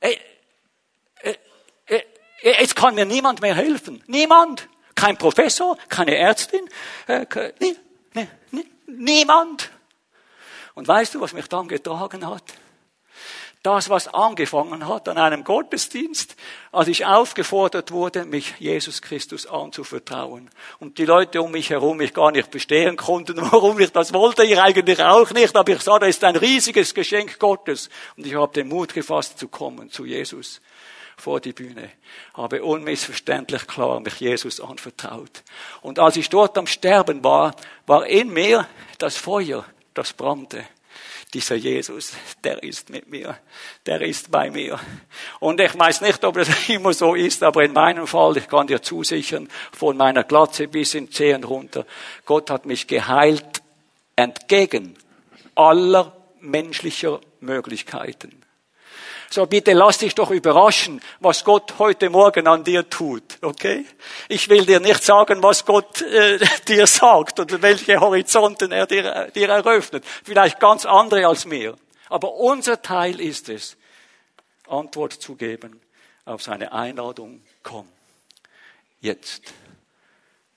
ey, 0.00 0.18
ey, 1.22 1.36
ey, 1.86 2.04
jetzt 2.42 2.76
kann 2.76 2.94
mir 2.94 3.06
niemand 3.06 3.40
mehr 3.40 3.54
helfen. 3.54 4.02
Niemand. 4.06 4.68
Kein 4.94 5.16
Professor, 5.16 5.78
keine 5.88 6.16
Ärztin, 6.16 6.68
äh, 7.06 7.24
nie, 7.60 7.76
nie, 8.12 8.28
nie, 8.50 8.66
niemand. 8.86 9.70
Und 10.74 10.86
weißt 10.86 11.14
du, 11.14 11.20
was 11.20 11.32
mich 11.32 11.46
dann 11.48 11.66
getragen 11.66 12.26
hat? 12.26 12.44
Das, 13.62 13.88
was 13.90 14.08
angefangen 14.08 14.88
hat 14.88 15.08
an 15.08 15.18
einem 15.18 15.44
Gottesdienst, 15.44 16.34
als 16.72 16.88
ich 16.88 17.06
aufgefordert 17.06 17.92
wurde, 17.92 18.24
mich 18.24 18.54
Jesus 18.58 19.02
Christus 19.02 19.46
anzuvertrauen. 19.46 20.50
Und 20.80 20.98
die 20.98 21.04
Leute 21.04 21.40
um 21.40 21.52
mich 21.52 21.70
herum 21.70 21.98
mich 21.98 22.12
gar 22.12 22.32
nicht 22.32 22.50
bestehen 22.50 22.96
konnten, 22.96 23.36
warum 23.52 23.78
ich 23.78 23.92
das 23.92 24.12
wollte, 24.12 24.42
ich 24.44 24.60
eigentlich 24.60 25.00
auch 25.00 25.30
nicht, 25.30 25.54
aber 25.54 25.72
ich 25.72 25.80
sah, 25.80 26.00
das 26.00 26.08
ist 26.08 26.24
ein 26.24 26.34
riesiges 26.34 26.92
Geschenk 26.92 27.38
Gottes. 27.38 27.88
Und 28.16 28.26
ich 28.26 28.34
habe 28.34 28.52
den 28.52 28.66
Mut 28.66 28.94
gefasst 28.94 29.38
zu 29.38 29.46
kommen 29.46 29.90
zu 29.90 30.06
Jesus 30.06 30.60
vor 31.16 31.38
die 31.38 31.52
Bühne, 31.52 31.88
habe 32.34 32.64
unmissverständlich 32.64 33.68
klar 33.68 34.00
mich 34.00 34.18
Jesus 34.18 34.60
anvertraut. 34.60 35.44
Und 35.82 36.00
als 36.00 36.16
ich 36.16 36.28
dort 36.28 36.58
am 36.58 36.66
Sterben 36.66 37.22
war, 37.22 37.54
war 37.86 38.06
in 38.06 38.30
mir 38.30 38.66
das 38.98 39.16
Feuer, 39.16 39.64
das 39.94 40.12
brannte 40.14 40.64
dieser 41.32 41.56
Jesus, 41.56 42.12
der 42.44 42.62
ist 42.62 42.90
mit 42.90 43.08
mir, 43.08 43.38
der 43.86 44.02
ist 44.02 44.30
bei 44.30 44.50
mir. 44.50 44.78
Und 45.40 45.60
ich 45.60 45.78
weiß 45.78 46.02
nicht, 46.02 46.22
ob 46.24 46.34
das 46.34 46.48
immer 46.68 46.92
so 46.92 47.14
ist, 47.14 47.42
aber 47.42 47.64
in 47.64 47.72
meinem 47.72 48.06
Fall, 48.06 48.36
ich 48.36 48.48
kann 48.48 48.66
dir 48.66 48.82
zusichern, 48.82 49.48
von 49.72 49.96
meiner 49.96 50.24
Glatze 50.24 50.68
bis 50.68 50.94
in 50.94 51.10
Zehen 51.10 51.44
runter, 51.44 51.86
Gott 52.26 52.50
hat 52.50 52.66
mich 52.66 52.86
geheilt 52.86 53.62
entgegen 54.16 54.96
aller 55.54 56.16
menschlicher 56.40 57.20
Möglichkeiten. 57.40 58.41
So 59.32 59.46
bitte 59.46 59.72
lass 59.72 59.96
dich 59.96 60.14
doch 60.14 60.30
überraschen, 60.30 61.00
was 61.20 61.42
Gott 61.42 61.78
heute 61.78 62.10
Morgen 62.10 62.46
an 62.46 62.64
dir 62.64 62.90
tut, 62.90 63.38
okay? 63.40 63.86
Ich 64.28 64.50
will 64.50 64.66
dir 64.66 64.78
nicht 64.78 65.02
sagen, 65.02 65.42
was 65.42 65.64
Gott 65.64 66.02
äh, 66.02 66.38
dir 66.68 66.86
sagt 66.86 67.40
oder 67.40 67.62
welche 67.62 67.98
Horizonten 67.98 68.72
er 68.72 68.86
dir, 68.86 69.30
dir 69.34 69.48
eröffnet. 69.48 70.04
Vielleicht 70.22 70.60
ganz 70.60 70.84
andere 70.84 71.26
als 71.26 71.46
mir. 71.46 71.78
Aber 72.10 72.34
unser 72.34 72.82
Teil 72.82 73.22
ist 73.22 73.48
es, 73.48 73.78
Antwort 74.68 75.14
zu 75.14 75.34
geben 75.34 75.80
auf 76.26 76.42
seine 76.42 76.70
Einladung, 76.70 77.40
komm, 77.62 77.88
jetzt, 79.00 79.54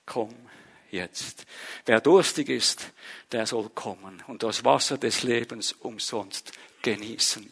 komm, 0.04 0.34
jetzt. 0.90 1.46
Wer 1.86 2.02
durstig 2.02 2.50
ist, 2.50 2.92
der 3.32 3.46
soll 3.46 3.70
kommen 3.70 4.22
und 4.26 4.42
das 4.42 4.66
Wasser 4.66 4.98
des 4.98 5.22
Lebens 5.22 5.72
umsonst 5.72 6.52
genießen 6.82 7.50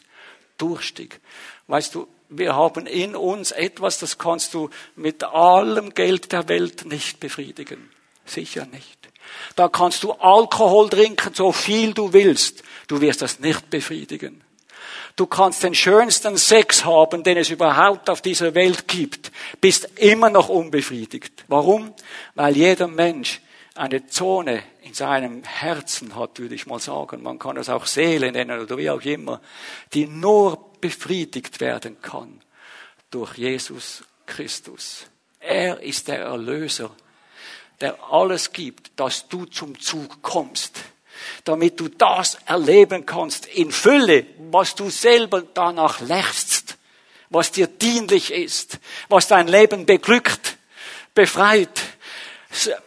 durstig. 0.57 1.19
Weißt 1.67 1.95
du, 1.95 2.07
wir 2.29 2.55
haben 2.55 2.87
in 2.87 3.15
uns 3.15 3.51
etwas, 3.51 3.99
das 3.99 4.17
kannst 4.17 4.53
du 4.53 4.69
mit 4.95 5.23
allem 5.23 5.93
Geld 5.93 6.31
der 6.31 6.47
Welt 6.47 6.85
nicht 6.85 7.19
befriedigen. 7.19 7.91
Sicher 8.25 8.65
nicht. 8.65 9.09
Da 9.55 9.67
kannst 9.67 10.03
du 10.03 10.13
Alkohol 10.13 10.89
trinken, 10.89 11.33
so 11.33 11.51
viel 11.51 11.93
du 11.93 12.13
willst. 12.13 12.63
Du 12.87 13.01
wirst 13.01 13.21
das 13.21 13.39
nicht 13.39 13.69
befriedigen. 13.69 14.43
Du 15.15 15.27
kannst 15.27 15.63
den 15.63 15.73
schönsten 15.73 16.37
Sex 16.37 16.83
haben, 16.83 17.23
den 17.23 17.37
es 17.37 17.49
überhaupt 17.49 18.09
auf 18.09 18.21
dieser 18.21 18.53
Welt 18.53 18.87
gibt, 18.87 19.31
bist 19.61 19.87
immer 19.95 20.29
noch 20.29 20.49
unbefriedigt. 20.49 21.45
Warum? 21.47 21.93
Weil 22.33 22.57
jeder 22.57 22.87
Mensch 22.87 23.39
eine 23.75 24.07
Zone 24.07 24.63
in 24.83 24.93
seinem 24.93 25.43
Herzen 25.43 26.15
hat, 26.15 26.39
würde 26.39 26.55
ich 26.55 26.65
mal 26.65 26.79
sagen. 26.79 27.21
Man 27.21 27.39
kann 27.39 27.57
es 27.57 27.69
auch 27.69 27.85
Seele 27.85 28.31
nennen 28.31 28.59
oder 28.59 28.77
wie 28.77 28.89
auch 28.89 29.01
immer, 29.01 29.41
die 29.93 30.07
nur 30.07 30.71
befriedigt 30.79 31.59
werden 31.59 32.01
kann 32.01 32.41
durch 33.11 33.37
Jesus 33.37 34.03
Christus. 34.25 35.07
Er 35.39 35.81
ist 35.81 36.07
der 36.07 36.19
Erlöser, 36.19 36.89
der 37.81 38.01
alles 38.11 38.53
gibt, 38.53 38.91
dass 38.95 39.27
du 39.27 39.45
zum 39.45 39.79
Zug 39.79 40.21
kommst, 40.21 40.79
damit 41.43 41.79
du 41.79 41.89
das 41.89 42.37
erleben 42.45 43.05
kannst 43.05 43.45
in 43.45 43.71
Fülle, 43.71 44.25
was 44.51 44.75
du 44.75 44.89
selber 44.89 45.43
danach 45.53 45.99
lechzt, 45.99 46.77
was 47.29 47.51
dir 47.51 47.67
dienlich 47.67 48.31
ist, 48.31 48.79
was 49.09 49.27
dein 49.27 49.47
Leben 49.47 49.85
beglückt, 49.85 50.57
befreit, 51.13 51.81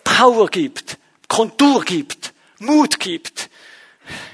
Power 0.04 0.48
gibt, 0.48 0.98
Kontur 1.28 1.85
gibt, 1.85 2.33
Mut 2.59 2.98
gibt. 2.98 3.50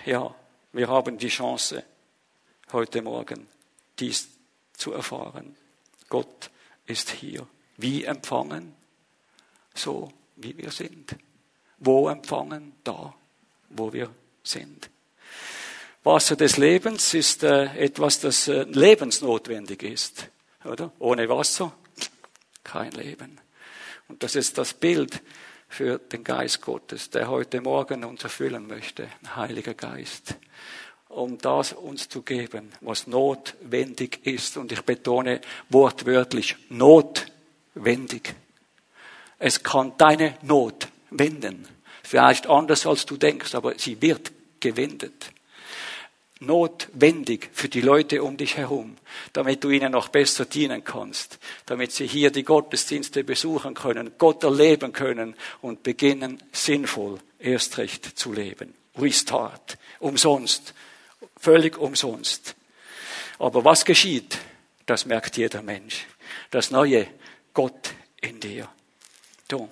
Ja, 0.06 0.34
wir 0.72 0.88
haben 0.88 1.18
die 1.18 1.28
Chance, 1.28 1.84
heute 2.72 3.02
Morgen 3.02 3.46
dies 3.98 4.28
zu 4.76 4.92
erfahren. 4.92 5.56
Gott 6.08 6.50
ist 6.86 7.10
hier. 7.10 7.46
Wie 7.76 8.04
empfangen? 8.04 8.74
So 9.74 10.12
wie 10.36 10.56
wir 10.56 10.70
sind. 10.70 11.16
Wo 11.78 12.08
empfangen? 12.08 12.72
Da, 12.84 13.14
wo 13.70 13.92
wir 13.92 14.10
sind. 14.42 14.90
Wasser 16.04 16.36
des 16.36 16.58
Lebens 16.58 17.14
ist 17.14 17.42
äh, 17.42 17.64
etwas, 17.76 18.20
das 18.20 18.46
äh, 18.46 18.64
lebensnotwendig 18.64 19.82
ist. 19.82 20.28
Oder? 20.64 20.92
Ohne 20.98 21.28
Wasser 21.28 21.72
kein 22.62 22.92
Leben. 22.92 23.40
Und 24.08 24.22
das 24.22 24.34
ist 24.34 24.58
das 24.58 24.74
Bild 24.74 25.22
für 25.68 25.98
den 25.98 26.24
Geist 26.24 26.60
Gottes, 26.60 27.10
der 27.10 27.28
heute 27.28 27.60
Morgen 27.60 28.04
uns 28.04 28.22
erfüllen 28.22 28.66
möchte, 28.66 29.08
Heiliger 29.34 29.74
Geist, 29.74 30.36
um 31.08 31.38
das 31.38 31.72
uns 31.72 32.08
zu 32.08 32.22
geben, 32.22 32.70
was 32.80 33.06
notwendig 33.06 34.26
ist. 34.26 34.56
Und 34.56 34.72
ich 34.72 34.82
betone 34.82 35.40
wortwörtlich, 35.68 36.56
notwendig. 36.68 38.34
Es 39.38 39.62
kann 39.62 39.92
deine 39.98 40.36
Not 40.42 40.88
wenden. 41.10 41.66
Vielleicht 42.02 42.46
anders 42.46 42.86
als 42.86 43.06
du 43.06 43.16
denkst, 43.16 43.54
aber 43.54 43.78
sie 43.78 44.00
wird 44.00 44.32
gewendet 44.60 45.33
notwendig 46.46 47.50
für 47.52 47.68
die 47.68 47.80
Leute 47.80 48.22
um 48.22 48.36
dich 48.36 48.56
herum, 48.56 48.96
damit 49.32 49.64
du 49.64 49.70
ihnen 49.70 49.92
noch 49.92 50.08
besser 50.08 50.44
dienen 50.44 50.84
kannst, 50.84 51.38
damit 51.66 51.92
sie 51.92 52.06
hier 52.06 52.30
die 52.30 52.44
Gottesdienste 52.44 53.24
besuchen 53.24 53.74
können, 53.74 54.12
Gott 54.18 54.44
erleben 54.44 54.92
können 54.92 55.34
und 55.60 55.82
beginnen, 55.82 56.42
sinnvoll 56.52 57.18
erst 57.38 57.78
recht 57.78 58.18
zu 58.18 58.32
leben. 58.32 58.74
Restart. 58.96 59.78
Umsonst. 59.98 60.74
Völlig 61.36 61.78
umsonst. 61.78 62.54
Aber 63.38 63.64
was 63.64 63.84
geschieht? 63.84 64.38
Das 64.86 65.06
merkt 65.06 65.36
jeder 65.36 65.62
Mensch. 65.62 66.06
Das 66.50 66.70
neue 66.70 67.06
Gott 67.52 67.90
in 68.20 68.40
dir. 68.40 68.68
Du, 69.48 69.68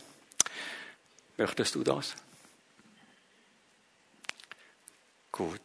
möchtest 1.37 1.75
du 1.75 1.83
das? 1.83 2.15
Gut. 5.31 5.61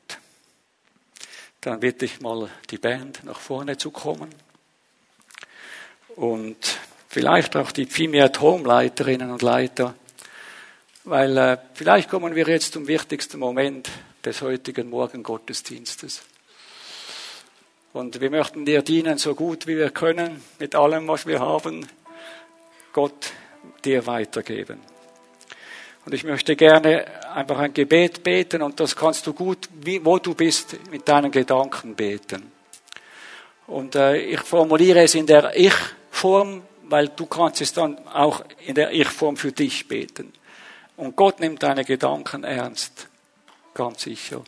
Dann 1.61 1.79
bitte 1.79 2.05
ich 2.05 2.21
mal 2.21 2.49
die 2.69 2.77
Band 2.77 3.23
nach 3.23 3.39
vorne 3.39 3.77
zu 3.77 3.91
kommen. 3.91 4.29
Und 6.15 6.57
vielleicht 7.09 7.55
auch 7.55 7.71
die 7.71 7.85
Pfimi 7.85 8.21
at 8.21 8.41
Home 8.41 8.67
Leiterinnen 8.67 9.31
und 9.31 9.41
Leiter. 9.41 9.95
Weil 11.03 11.37
äh, 11.37 11.57
vielleicht 11.73 12.09
kommen 12.09 12.35
wir 12.35 12.47
jetzt 12.47 12.73
zum 12.73 12.87
wichtigsten 12.87 13.39
Moment 13.39 13.89
des 14.25 14.41
heutigen 14.41 14.89
Morgengottesdienstes. 14.89 16.23
Und 17.93 18.19
wir 18.19 18.29
möchten 18.29 18.65
dir 18.65 18.81
dienen, 18.81 19.17
so 19.17 19.33
gut 19.33 19.65
wie 19.67 19.77
wir 19.77 19.89
können, 19.89 20.43
mit 20.59 20.75
allem, 20.75 21.07
was 21.07 21.25
wir 21.25 21.39
haben, 21.39 21.87
Gott 22.93 23.31
dir 23.85 24.05
weitergeben. 24.05 24.79
Und 26.07 26.13
ich 26.13 26.23
möchte 26.23 26.55
gerne 26.55 27.03
einfach 27.35 27.59
ein 27.59 27.73
Gebet 27.73 28.23
beten 28.23 28.61
und 28.61 28.79
das 28.79 28.95
kannst 28.95 29.27
du 29.27 29.33
gut, 29.33 29.67
wo 30.03 30.19
du 30.19 30.35
bist, 30.35 30.77
mit 30.89 31.05
deinen 31.05 31.31
Gedanken 31.31 31.95
beten. 31.95 32.49
Und 33.67 33.93
äh, 33.95 34.15
ich 34.15 34.39
formuliere 34.39 35.01
es 35.01 35.15
in 35.15 35.25
der 35.25 35.57
Ich-Form, 35.57 36.61
weil 36.83 37.09
du 37.09 37.25
kannst 37.25 37.59
es 37.59 37.73
dann 37.73 37.97
auch 38.07 38.41
in 38.65 38.75
der 38.75 38.93
Ich-Form 38.93 39.35
für 39.35 39.51
dich 39.51 39.89
beten. 39.89 40.31
Und 40.95 41.17
Gott 41.17 41.41
nimmt 41.41 41.61
deine 41.61 41.83
Gedanken 41.83 42.45
ernst, 42.45 43.09
ganz 43.73 44.03
sicher. 44.03 44.45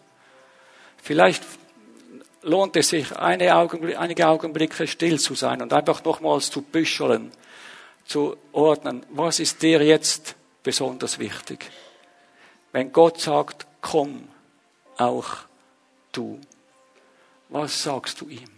Vielleicht 1.03 1.43
lohnt 2.41 2.77
es 2.77 2.87
sich, 2.87 3.13
einige 3.17 4.27
Augenblicke 4.29 4.87
still 4.87 5.19
zu 5.19 5.35
sein 5.35 5.61
und 5.61 5.73
einfach 5.73 6.05
nochmals 6.05 6.51
zu 6.51 6.61
büscheln, 6.61 7.33
zu 8.05 8.37
ordnen, 8.53 9.05
was 9.09 9.41
ist 9.41 9.61
dir 9.61 9.83
jetzt 9.83 10.37
besonders 10.69 11.17
wichtig? 11.17 11.65
Wenn 12.71 12.91
Gott 12.91 13.19
sagt, 13.19 13.65
komm, 13.81 14.27
auch 14.97 15.37
du, 16.11 16.39
was 17.49 17.81
sagst 17.81 18.21
du 18.21 18.29
ihm? 18.29 18.51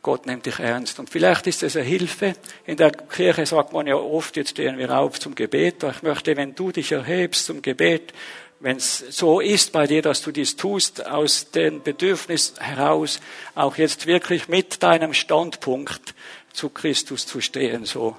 Gott 0.00 0.26
nimmt 0.26 0.46
dich 0.46 0.60
ernst. 0.60 1.00
Und 1.00 1.10
vielleicht 1.10 1.48
ist 1.48 1.64
es 1.64 1.74
eine 1.74 1.84
Hilfe. 1.84 2.36
In 2.64 2.76
der 2.76 2.92
Kirche 2.92 3.44
sagt 3.44 3.72
man 3.72 3.88
ja 3.88 3.96
oft, 3.96 4.36
jetzt 4.36 4.50
stehen 4.50 4.78
wir 4.78 4.96
auf 4.96 5.18
zum 5.18 5.34
Gebet. 5.34 5.82
Ich 5.82 6.02
möchte, 6.04 6.36
wenn 6.36 6.54
du 6.54 6.70
dich 6.70 6.92
erhebst 6.92 7.46
zum 7.46 7.62
Gebet, 7.62 8.12
wenn 8.60 8.76
es 8.76 8.98
so 9.10 9.40
ist 9.40 9.72
bei 9.72 9.88
dir, 9.88 10.02
dass 10.02 10.22
du 10.22 10.30
dies 10.30 10.54
tust, 10.54 11.04
aus 11.04 11.50
dem 11.50 11.82
Bedürfnis 11.82 12.54
heraus, 12.58 13.20
auch 13.54 13.76
jetzt 13.76 14.06
wirklich 14.06 14.48
mit 14.48 14.82
deinem 14.82 15.12
Standpunkt 15.12 16.14
zu 16.56 16.70
Christus 16.70 17.26
zu 17.26 17.40
stehen, 17.40 17.84
so. 17.84 18.16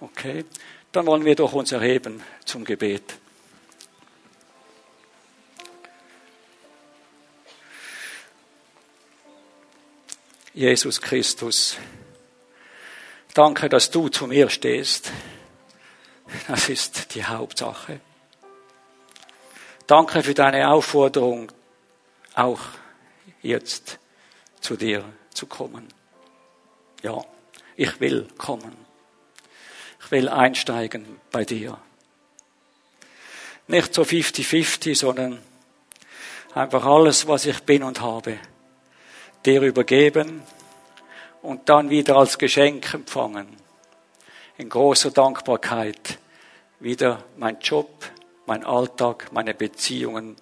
Okay? 0.00 0.44
Dann 0.92 1.06
wollen 1.06 1.24
wir 1.24 1.34
doch 1.34 1.52
uns 1.52 1.72
erheben 1.72 2.22
zum 2.44 2.64
Gebet. 2.64 3.18
Jesus 10.54 11.00
Christus, 11.00 11.76
danke, 13.34 13.68
dass 13.68 13.90
du 13.90 14.08
zu 14.08 14.26
mir 14.26 14.48
stehst. 14.48 15.10
Das 16.46 16.68
ist 16.68 17.14
die 17.14 17.24
Hauptsache. 17.24 18.00
Danke 19.86 20.22
für 20.22 20.34
deine 20.34 20.70
Aufforderung, 20.70 21.50
auch 22.34 22.60
jetzt 23.42 23.98
zu 24.60 24.76
dir 24.76 25.04
zu 25.32 25.46
kommen. 25.46 25.88
Ja, 27.02 27.24
ich 27.80 27.98
will 27.98 28.28
kommen. 28.36 28.76
Ich 30.04 30.10
will 30.10 30.28
einsteigen 30.28 31.18
bei 31.32 31.46
dir. 31.46 31.78
Nicht 33.68 33.94
so 33.94 34.02
50-50, 34.02 34.94
sondern 34.94 35.38
einfach 36.54 36.84
alles, 36.84 37.26
was 37.26 37.46
ich 37.46 37.60
bin 37.60 37.82
und 37.82 38.02
habe, 38.02 38.38
dir 39.46 39.62
übergeben 39.62 40.42
und 41.40 41.70
dann 41.70 41.88
wieder 41.88 42.16
als 42.16 42.36
Geschenk 42.36 42.92
empfangen. 42.92 43.48
In 44.58 44.68
großer 44.68 45.10
Dankbarkeit 45.10 46.18
wieder 46.80 47.24
mein 47.38 47.60
Job, 47.60 48.10
mein 48.44 48.62
Alltag, 48.62 49.32
meine 49.32 49.54
Beziehungen 49.54 50.36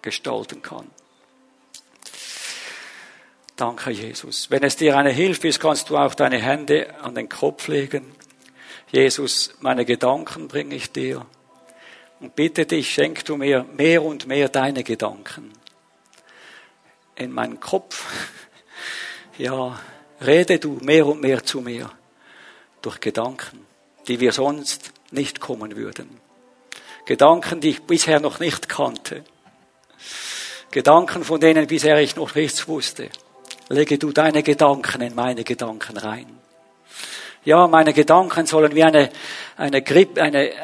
gestalten 0.00 0.62
kann. 0.62 0.90
Danke, 3.60 3.90
Jesus. 3.90 4.50
Wenn 4.50 4.62
es 4.62 4.76
dir 4.76 4.96
eine 4.96 5.10
Hilfe 5.10 5.48
ist, 5.48 5.60
kannst 5.60 5.90
du 5.90 5.98
auch 5.98 6.14
deine 6.14 6.38
Hände 6.38 6.94
an 7.02 7.14
den 7.14 7.28
Kopf 7.28 7.68
legen. 7.68 8.10
Jesus, 8.90 9.52
meine 9.60 9.84
Gedanken 9.84 10.48
bringe 10.48 10.74
ich 10.74 10.92
dir. 10.92 11.26
Und 12.20 12.34
bitte 12.34 12.64
dich, 12.64 12.90
schenk 12.90 13.22
du 13.26 13.36
mir 13.36 13.66
mehr 13.76 14.02
und 14.02 14.26
mehr 14.26 14.48
deine 14.48 14.82
Gedanken. 14.82 15.52
In 17.16 17.32
meinen 17.32 17.60
Kopf. 17.60 18.06
Ja, 19.36 19.78
rede 20.20 20.58
du 20.58 20.78
mehr 20.82 21.06
und 21.06 21.20
mehr 21.20 21.44
zu 21.44 21.60
mir. 21.60 21.90
Durch 22.82 23.00
Gedanken, 23.00 23.66
die 24.06 24.20
wir 24.20 24.32
sonst 24.32 24.92
nicht 25.10 25.40
kommen 25.40 25.76
würden. 25.76 26.18
Gedanken, 27.06 27.60
die 27.60 27.70
ich 27.70 27.82
bisher 27.82 28.20
noch 28.20 28.38
nicht 28.38 28.70
kannte. 28.70 29.24
Gedanken, 30.70 31.24
von 31.24 31.40
denen 31.40 31.66
bisher 31.66 31.98
ich 31.98 32.16
noch 32.16 32.34
nichts 32.34 32.66
wusste. 32.66 33.10
Lege 33.70 33.98
du 33.98 34.12
deine 34.12 34.42
Gedanken 34.42 35.00
in 35.00 35.14
meine 35.14 35.44
Gedanken 35.44 35.96
rein. 35.96 36.26
Ja, 37.44 37.66
meine 37.68 37.94
Gedanken 37.94 38.44
sollen 38.44 38.74
wie 38.74 38.82
eine, 38.82 39.10
eine, 39.56 39.80
Grip, 39.80 40.18
eine, 40.18 40.50
äh, 40.50 40.56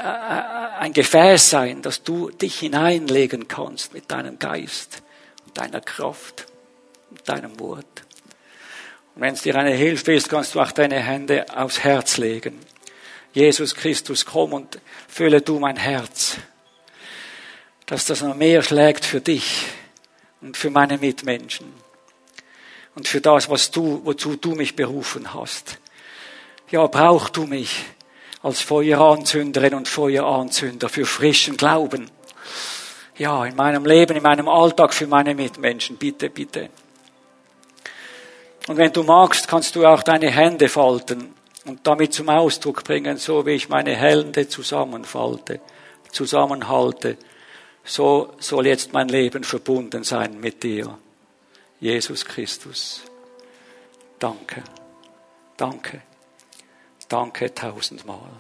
ein 0.81 0.93
Gefäß 0.93 1.49
sein, 1.49 1.83
dass 1.83 2.03
du 2.03 2.31
dich 2.31 2.59
hineinlegen 2.59 3.49
kannst 3.49 3.95
mit 3.95 4.11
deinem 4.11 4.39
Geist 4.39 5.03
deiner 5.57 5.81
Kraft 5.81 6.47
und 7.11 7.29
deinem 7.29 7.59
Wort. 7.61 8.03
Und 9.15 9.23
wenn 9.23 9.35
es 9.35 9.43
dir 9.43 9.57
eine 9.57 9.73
Hilfe 9.73 10.13
ist, 10.13 10.29
kannst 10.29 10.55
du 10.55 10.61
auch 10.61 10.73
deine 10.73 10.99
Hände 10.99 11.47
aufs 11.55 11.83
Herz 11.83 12.19
legen. 12.19 12.59
Jesus 13.33 13.75
Christus, 13.75 14.25
komm 14.25 14.53
und 14.53 14.81
fülle 15.09 15.41
du 15.41 15.59
mein 15.59 15.77
Herz, 15.77 16.39
dass 17.87 18.07
das 18.07 18.23
noch 18.23 18.35
mehr 18.35 18.63
schlägt 18.63 19.05
für 19.05 19.21
dich 19.21 19.67
und 20.41 20.57
für 20.57 20.71
meine 20.71 20.99
Mitmenschen 20.99 21.86
und 22.97 23.07
für 23.07 23.21
das, 23.21 23.49
was 23.49 23.71
du, 23.71 24.01
wozu 24.05 24.37
du 24.37 24.55
mich 24.55 24.75
berufen 24.75 25.33
hast. 25.35 25.79
Ja, 26.71 26.87
brauch 26.87 27.29
du 27.29 27.47
mich 27.47 27.85
als 28.43 28.61
Feueranzünderin 28.63 29.75
und 29.75 29.87
Feueranzünder 29.87 30.89
für 30.89 31.05
frischen 31.05 31.57
Glauben. 31.57 32.11
Ja, 33.19 33.45
in 33.45 33.55
meinem 33.55 33.85
Leben, 33.85 34.17
in 34.17 34.23
meinem 34.23 34.49
Alltag 34.49 34.95
für 34.95 35.07
meine 35.07 35.35
Mitmenschen. 35.35 35.97
Bitte, 35.97 36.31
bitte. 36.31 36.71
Und 38.67 38.79
wenn 38.79 38.93
du 38.93 39.05
magst, 39.05 39.47
kannst 39.47 39.77
du 39.77 39.87
auch 39.87 40.03
deine 40.03 40.31
Hände 40.31 40.69
falten 40.69 41.35
und 41.67 41.87
damit 41.87 42.15
zum 42.15 42.29
Ausdruck 42.29 42.83
bringen, 42.83 43.17
so 43.19 43.47
wie 43.47 43.53
ich 43.53 43.69
meine 43.69 43.95
Hände 43.95 44.49
zusammenfalte, 44.49 45.61
zusammenhalte, 46.11 47.17
so 47.85 48.33
soll 48.39 48.67
jetzt 48.67 48.93
mein 48.93 49.09
Leben 49.09 49.45
verbunden 49.45 50.03
sein 50.03 50.41
mit 50.41 50.63
dir, 50.63 50.99
Jesus 51.81 52.25
Christus. 52.25 53.03
Danke, 54.19 54.63
danke, 55.57 56.03
danke 57.09 57.55
tausendmal. 57.55 58.31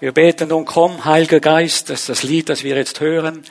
Wir 0.00 0.12
beten 0.12 0.48
nun, 0.48 0.64
komm, 0.64 1.04
Heiliger 1.04 1.40
Geist, 1.40 1.88
das 1.88 2.00
ist 2.00 2.08
das 2.08 2.22
Lied, 2.24 2.48
das 2.48 2.64
wir 2.64 2.76
jetzt 2.76 3.00
hören. 3.00 3.44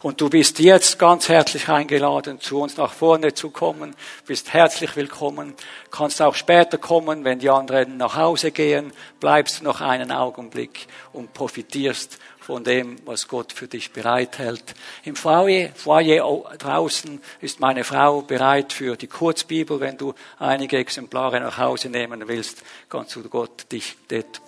Und 0.00 0.20
du 0.20 0.30
bist 0.30 0.60
jetzt 0.60 1.00
ganz 1.00 1.28
herzlich 1.28 1.68
eingeladen, 1.68 2.40
zu 2.40 2.60
uns 2.60 2.76
nach 2.76 2.92
vorne 2.92 3.34
zu 3.34 3.50
kommen, 3.50 3.96
bist 4.24 4.52
herzlich 4.52 4.94
willkommen, 4.94 5.54
kannst 5.90 6.22
auch 6.22 6.36
später 6.36 6.78
kommen, 6.78 7.24
wenn 7.24 7.40
die 7.40 7.50
anderen 7.50 7.96
nach 7.96 8.14
Hause 8.14 8.52
gehen, 8.52 8.92
bleibst 9.18 9.60
noch 9.64 9.80
einen 9.80 10.12
Augenblick 10.12 10.86
und 11.12 11.34
profitierst 11.34 12.20
von 12.48 12.64
dem, 12.64 12.96
was 13.04 13.28
Gott 13.28 13.52
für 13.52 13.68
dich 13.68 13.92
bereithält. 13.92 14.74
Im 15.04 15.16
Foyer, 15.16 15.68
Foyer 15.74 16.56
draußen 16.56 17.20
ist 17.42 17.60
meine 17.60 17.84
Frau 17.84 18.22
bereit 18.22 18.72
für 18.72 18.96
die 18.96 19.06
Kurzbibel. 19.06 19.80
Wenn 19.80 19.98
du 19.98 20.14
einige 20.38 20.78
Exemplare 20.78 21.40
nach 21.40 21.58
Hause 21.58 21.90
nehmen 21.90 22.26
willst, 22.26 22.62
kannst 22.88 23.14
du 23.16 23.28
Gott 23.28 23.70
dich 23.70 23.98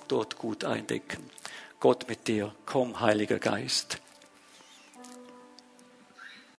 dort 0.09 0.39
gut 0.39 0.65
eindecken. 0.65 1.29
Gott 1.79 2.09
mit 2.09 2.27
dir. 2.27 2.55
Komm, 2.65 3.01
Heiliger 3.01 3.39
Geist. 3.39 4.01